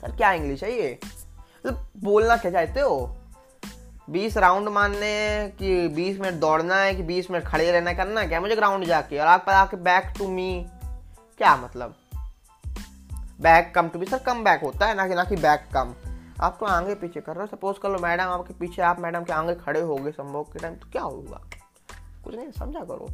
sir 0.00 0.16
क्या 0.16 0.32
English 0.32 0.64
है 0.64 0.72
ये? 0.72 1.00
मतलब 1.04 1.88
बोलना 1.96 2.36
क्या 2.36 2.50
चाहते 2.50 2.80
हो? 2.80 3.16
बीस 4.10 4.36
round 4.36 4.68
मारने 4.68 5.48
कि 5.58 5.88
बीस 5.88 6.20
मिनट 6.20 6.34
दौड़ना 6.34 6.76
है 6.76 6.94
कि 6.94 7.02
बीस 7.02 7.30
मिनट 7.30 7.44
खड़े 7.44 7.72
रहना 7.72 7.92
करना 7.92 8.20
है? 8.20 8.28
क्या 8.28 8.40
मुझे 8.40 8.56
ग्राउंड 8.56 8.84
जाके 8.84 9.18
और 9.18 9.26
आप 9.26 9.48
आके 9.48 9.76
बैक 9.76 10.14
टू 10.18 10.28
मी 10.28 10.66
क्या 11.38 11.56
मतलब? 11.56 11.94
Back 13.40 13.72
come 13.74 13.88
to 13.88 13.98
me 13.98 14.06
sir 14.06 14.18
come 14.18 14.44
back 14.44 14.60
होता 14.62 14.86
है, 14.86 14.94
ना 14.94 15.08
कि 15.08 15.14
ना 15.14 15.24
कि 15.24 15.36
बैक 15.36 15.68
कम 15.76 15.94
आप 16.40 16.56
तो 16.60 16.66
आगे 16.66 16.94
पीछे 16.94 17.20
कर 17.20 17.36
रहे 17.36 17.46
सपोज़ 17.46 17.76
कर 17.80 17.90
लो 17.90 17.98
मैडम 17.98 18.24
आपके 18.24 18.54
पीछे, 18.54 18.82
आप 18.82 19.00
मैडम 19.00 19.24
के 19.24 19.32
आगे 19.32 19.54
खड़े 19.54 19.80
हो 19.80 19.96
गए 19.96 20.12
संभोग 20.12 20.52
के 20.52 20.58
टाइम 20.58 20.74
तो 20.74 20.88
क्या 20.88 21.02
होगा? 21.02 21.40
कुछ 22.24 22.34
नहीं, 22.34 22.50
समझा 22.50 22.80
करो। 22.80 23.08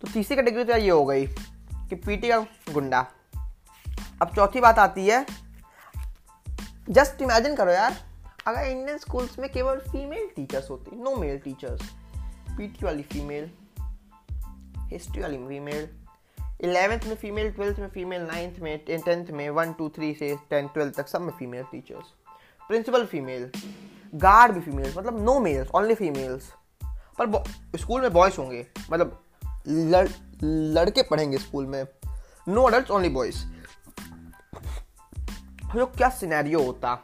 तो 0.00 0.12
तीसरी 0.12 0.36
कैटेगरी 0.36 0.64
तो 0.64 0.76
ये 0.76 0.90
हो 0.90 1.04
गई 1.04 1.26
कि 1.26 1.94
पीटी 1.94 2.28
का 2.28 2.38
गुंडा। 2.72 3.06
अब 4.22 4.34
चौथी 4.34 4.60
बात 4.60 4.78
आती 4.78 5.06
है 5.06 5.26
जस्ट 6.90 7.22
इमेजिन 7.22 7.56
करो 7.56 7.70
यार, 7.70 7.96
अगर 8.46 8.60
इंडियन 8.60 8.98
स्कूल्स 8.98 9.38
में 9.38 9.50
केवल 9.52 9.76
फीमेल 9.76 10.28
टीचर्स 10.36 10.70
होती 10.70 10.96
नो 10.96 11.16
मेल 11.16 11.38
टीचर्स 11.38 11.82
पीटी 12.56 12.84
वाली 12.84 13.02
फीमेल 13.02 13.50
हिस्ट्री 14.78 15.22
वाली 15.22 15.38
फीमेल 15.38 15.88
इलेवेंथ 16.62 17.00
में 17.06 17.14
फीमेल 17.16 17.50
ट्वेल्थ 17.52 17.78
में 17.78 17.88
फीमेल 17.88 18.22
नाइन्थ 18.22 18.58
में 18.58 18.78
टेंथ 18.78 19.26
में 19.26 19.48
वन 19.50 19.72
टू 19.72 19.88
थ्री 19.88 20.14
से 20.14 20.36
टेंथ 20.50 20.68
ट्वेल्थ 20.68 20.94
तक 20.94 21.08
सब 21.08 21.20
में 21.20 21.32
female 21.38 21.62
teachers 21.62 22.06
principal 22.68 23.06
female 23.06 23.50
guard 24.14 24.52
भी 24.52 24.60
फीमेल्स 24.60 24.96
मतलब 24.98 25.24
नो 25.24 25.38
मेल्स 25.40 25.70
ओनली 25.74 25.94
फीमेल्स 25.94 26.52
पर 27.20 27.42
स्कूल 27.78 28.00
में 28.00 28.12
बॉयज़ 28.12 28.36
होंगे 28.38 28.66
मतलब 28.90 29.22
लड़, 29.68 30.08
लड़के 30.44 31.02
पढ़ेंगे 31.02 31.38
स्कूल 31.38 31.66
में. 31.66 31.86
नो 32.48 32.62
अडल्ट 32.62 32.90
ओनली 32.90 33.08
बॉयज़ 33.08 33.44
जो 35.74 35.86
क्या 35.86 36.08
सिनेरियो 36.08 36.62
होता? 36.62 36.98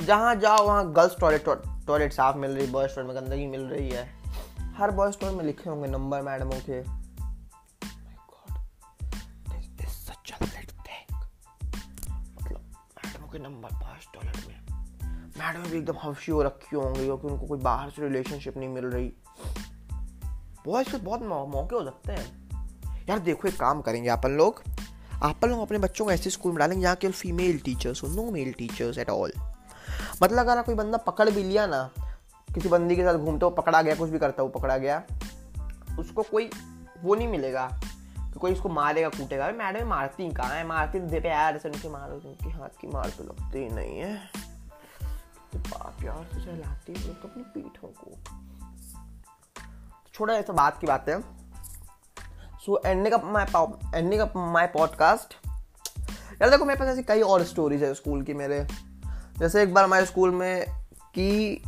जहाँ 0.00 0.34
जाओ, 0.36 0.66
वहाँ 0.66 0.92
गर्ल्स 0.92 1.16
टॉयलेट 1.20 1.44
टॉयलेट 1.86 2.12
साफ़ 2.12 2.36
मिल 2.36 2.50
रही 2.50 2.66
बॉयज़ 2.66 2.96
टॉयलेट 2.96 3.14
में 3.14 3.24
गंदगी 3.24 3.46
मिल 3.46 3.62
रही 3.62 3.90
है. 3.90 4.08
हर 4.76 4.90
बॉयज़ 4.90 5.18
टॉयलेट 5.18 5.38
में 5.38 5.44
लिखे 5.44 5.70
होंगे 5.70 5.88
नंबर 5.88 6.22
मैडमों 6.22 6.60
के 6.70 7.01
के 13.32 13.38
नंबर 13.38 13.68
बॉयज़ 13.74 14.06
टॉयलेट 14.14 14.46
में। 14.48 14.60
मैडम 15.38 15.70
भी 15.70 15.78
एकदम 15.78 15.94
हफ्शी 16.04 16.32
हो 16.32 16.42
रखी 16.42 16.76
होंगी 16.76 17.04
क्योंकि 17.04 17.28
उनको 17.28 17.46
कोई 17.46 17.58
बाहर 17.58 17.90
से 17.90 18.02
रिलेशनशिप 18.02 18.56
नहीं 18.56 18.68
मिल 18.68 18.84
रही। 18.84 19.12
बॉयज़ 20.66 20.90
के 20.90 20.96
बहुत 20.96 21.22
मौके 21.22 21.76
हो 21.76 21.84
सकते 21.84 22.12
हैं। 22.12 23.06
यार 23.08 23.18
देखो 23.18 23.48
एक 23.48 23.60
काम 23.60 23.80
करेंगे 23.80 24.08
अपन 24.08 24.30
लोग। 24.30 24.62
अपन 25.22 25.48
लोग 25.48 25.60
अपने 25.60 25.78
बच्चों 25.78 26.04
को 26.04 26.10
ऐसे 26.10 26.30
स्कूल 26.30 26.52
में 26.52 26.58
डालेंगे 26.58 26.82
जहाँ 26.82 26.96
केवल 26.96 27.12
फीमेल 27.12 27.58
टीचर्स 27.58 28.02
हो 28.02 28.08
no 28.08 28.30
male 28.30 28.52
teachers 28.52 28.98
at 28.98 29.10
all 29.10 29.32
मतलब 30.22 30.38
अगर 30.38 30.62
कोई 30.62 30.74
बंदा 30.74 30.98
पकड़ 30.98 31.30
भी 31.30 31.42
लिया 31.42 31.66
ना, 31.66 31.90
किसी 32.54 32.68
बंदी 32.68 32.96
के 32.96 33.02
साथ 33.02 33.14
घूमते 33.14 33.44
हो 33.44 33.50
पकड़ा 33.50 33.82
गया, 33.82 33.94
कुछ 33.94 34.10
भी 34.10 34.18
करता 34.18 34.42
हो 34.42 34.48
पकड़ा 34.48 34.78
गया, 34.78 35.02
उसको 35.98 36.22
कोई 36.22 36.50
वो 37.02 37.14
नहीं 37.14 37.28
मिलेगा। 37.28 37.80
कि 38.32 38.38
कोई 38.38 38.52
उसको 38.52 38.68
मारेगा, 38.68 39.08
कूटेगा। 39.08 39.50
मैडम 39.52 39.88
मारती 39.88 40.30
कहाँ 40.30 40.50
है? 40.50 40.66
मारती 40.66 41.00
दे 41.00 41.20
पे 41.20 41.28
यार, 41.28 41.56
ऐसे 41.56 41.68
उनके 41.68 41.88
मारो, 41.88 42.14
उनके 42.14 42.50
हाथ 42.50 42.80
की 42.80 42.88
मार 42.88 43.10
तो 43.10 43.24
लगती 43.24 43.58
ही 43.58 43.68
नहीं 43.68 43.98
है। 43.98 44.16
तो 45.52 45.58
बाप 45.58 46.02
यार 46.04 46.28
तो 46.32 46.40
चलाती 46.40 46.94
है 46.94 47.14
तो 47.14 47.28
अपनी 47.28 47.42
पीठों 47.54 47.88
को। 47.88 48.16
छोड़ा 50.14 50.34
ऐसा 50.34 50.52
बात 50.52 50.78
की 50.80 50.86
बात। 50.86 51.08
है 51.08 51.20
so 52.58 52.80
ending 52.86 53.14
up 53.14 53.24
my 53.24 53.98
ending 53.98 54.20
up 54.20 54.32
my 54.36 54.66
podcast 54.68 55.34
यार, 55.46 56.50
देखो, 56.50 56.64
मेरे 56.64 56.80
पास 56.80 56.88
ऐसी 56.88 57.02
कई 57.02 57.20
और 57.22 57.42
स्टोरीज 57.44 57.82
है 57.82 57.92
स्कूल 57.94 58.22
की 58.22 58.34
मेरे। 58.34 58.66
जैसे 59.38 59.62
एक 59.62 59.74
बार 59.74 59.84
हमारे 59.84 60.06
स्कूल 60.06 60.30
में 60.30 60.64
की 61.14 61.62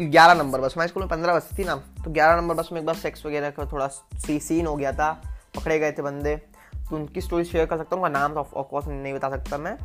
ग्यारह 0.00 0.34
नंबर 0.34 0.60
बस। 0.60 0.74
हमारे 0.76 0.88
स्कूल 0.88 1.02
में 1.02 1.10
पंद्रह 1.10 1.34
बस 1.34 1.48
थी 1.58 1.64
ना 1.64 1.74
तो 1.74 2.10
ग्यारह 2.10 2.36
नंबर 2.36 2.54
बस 2.54 2.68
में 2.72 2.80
एक 2.80 2.86
बार 2.86 2.94
सेक्स 2.94 3.24
वगैरह 3.26 3.50
का 3.50 3.66
थोड़ा 3.72 3.86
सी 3.86 4.38
सीन 4.40 4.66
हो 4.66 4.74
गया 4.76 4.92
था। 4.92 5.33
पकड़े 5.56 5.78
गए 5.78 5.92
थे 5.92 6.02
बंदे 6.02 6.36
तो 6.36 6.96
उनकी 6.96 7.20
स्टोरी 7.20 7.44
शेयर 7.44 7.66
कर 7.66 7.76
सकता 7.76 7.96
हूँ, 7.96 8.04
उनका 8.04 8.18
नाम 8.18 8.34
तो 8.34 8.40
ऑफकोर्स 8.40 8.86
नहीं 8.88 9.14
बता 9.14 9.30
सकता 9.30 9.58
मैं। 9.58 9.76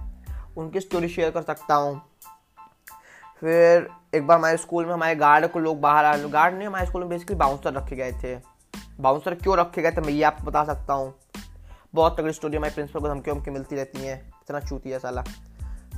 उनकी 0.57 0.79
स्टोरी 0.79 1.09
शेयर 1.09 1.31
कर 1.31 1.41
सकता 1.43 1.75
हूँ। 1.75 2.01
फिर 3.41 3.87
एक 4.15 4.27
बार 4.27 4.37
हमारे 4.37 4.57
स्कूल 4.57 4.85
में 4.85 4.93
हमारे 4.93 5.15
गार्ड 5.15 5.47
को 5.47 5.59
लोग 5.59 5.79
बाहर 5.81 6.05
आ 6.05 6.15
गार्ड 6.17 6.55
नहीं, 6.55 6.67
हमारे 6.67 6.85
स्कूल 6.85 7.01
में 7.01 7.09
बेसिकली 7.09 7.35
बाउंसर 7.35 7.73
रखे 7.73 7.95
गए 7.95 8.11
थे। 8.13 8.35
बाउंसर 8.99 9.35
क्यों 9.35 9.57
रखे 9.57 9.81
गए 9.81 9.91
थे, 9.91 10.01
मैं 10.01 10.09
ये 10.09 10.23
आपको 10.23 10.43
बता 10.43 10.63
सकता 10.63 10.93
हूँ। 10.93 11.13
बहुत 11.95 12.17
तगड़ी 12.17 12.33
स्टोरी 12.33 12.57
हमारे 12.57 12.73
प्रिंसिपल 12.73 12.99
को 12.99 13.07
धमकी 13.07 13.31
वमकी 13.31 13.51
मिलती 13.51 13.75
रहती 13.75 13.99
हैं, 13.99 14.17
इतना 14.41 14.59
चूती 14.59 14.89
है 14.89 14.99
साला। 14.99 15.21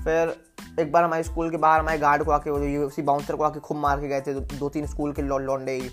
फिर 0.04 0.36
एक 0.80 0.92
बार 0.92 1.04
हमारे 1.04 1.24
स्कूल 1.24 1.50
के 1.52 1.58
बाहर 1.58 1.80
हमारे 1.80 1.98
गार्ड 1.98 2.24
को 2.24 2.32
आके, 2.32 2.50
उसी 2.78 3.02
बाउंसर 3.02 3.36
को 3.36 3.44
आके 3.44 3.60
खूब 3.60 3.78
मार 3.78 4.00
के 4.02 4.08
गए 4.08 4.22
थे, 4.22 4.34
दो 4.34 4.70
तीन 4.70 4.88
स्कूल 4.88 5.14
के 5.14 5.22
लौंडे 5.22 5.72
ही। 5.72 5.90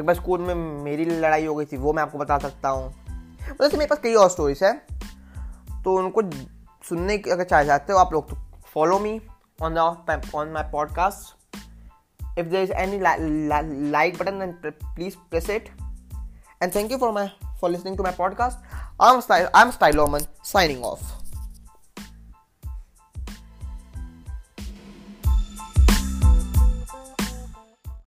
एक 0.00 0.06
बार 0.06 0.14
स्कूल 0.14 0.40
में 0.40 0.54
मेरी 0.84 1.04
लड़ाई 1.04 1.46
हो 1.46 1.54
गई 1.54 1.64
थी, 1.64 1.76
वो 1.76 1.92
मैं 1.92 2.02
आपको 2.02 2.18
बता 2.18 2.38
सकता 2.38 2.68
हूँ। 2.68 2.88
मतलब 3.50 3.72
मेरे 3.72 3.86
पास 3.86 3.98
कई 3.98 4.14
और 4.14 4.30
स्टोरीज 4.30 4.62
है 4.62 4.72
तो 5.84 5.96
उनको 5.96 6.22
सुनने 6.88 7.18
की 7.18 7.30
अगर 7.30 7.44
चाहे 7.44 7.66
चाहते 7.66 7.92
हो, 7.92 7.98
आप 7.98 8.12
लोग 8.12 8.30
तो 8.30 8.36
follow 8.74 8.98
me 8.98 9.20
on 9.62 9.74
the 9.74 9.78
on 10.34 10.48
my 10.48 10.62
podcast 10.62 11.56
if 12.38 12.46
there 12.46 12.62
is 12.62 12.72
any 12.72 12.98
like 13.90 14.18
button 14.18 14.38
than 14.38 14.52
please 14.64 15.16
press 15.30 15.50
it 15.50 15.68
and 16.62 16.74
thank 16.74 16.92
you 16.92 16.98
for 16.98 17.12
my 17.12 17.56
for 17.60 17.70
listening 17.70 17.96
to 17.96 18.02
my 18.02 18.12
podcast 18.12 18.58
I 19.02 19.14
am 19.14 19.20
style 19.20 19.48
I 19.56 19.62
am 19.62 19.70
style 19.70 20.00
woman 20.00 20.20
signing 20.44 20.84
off 20.84 21.19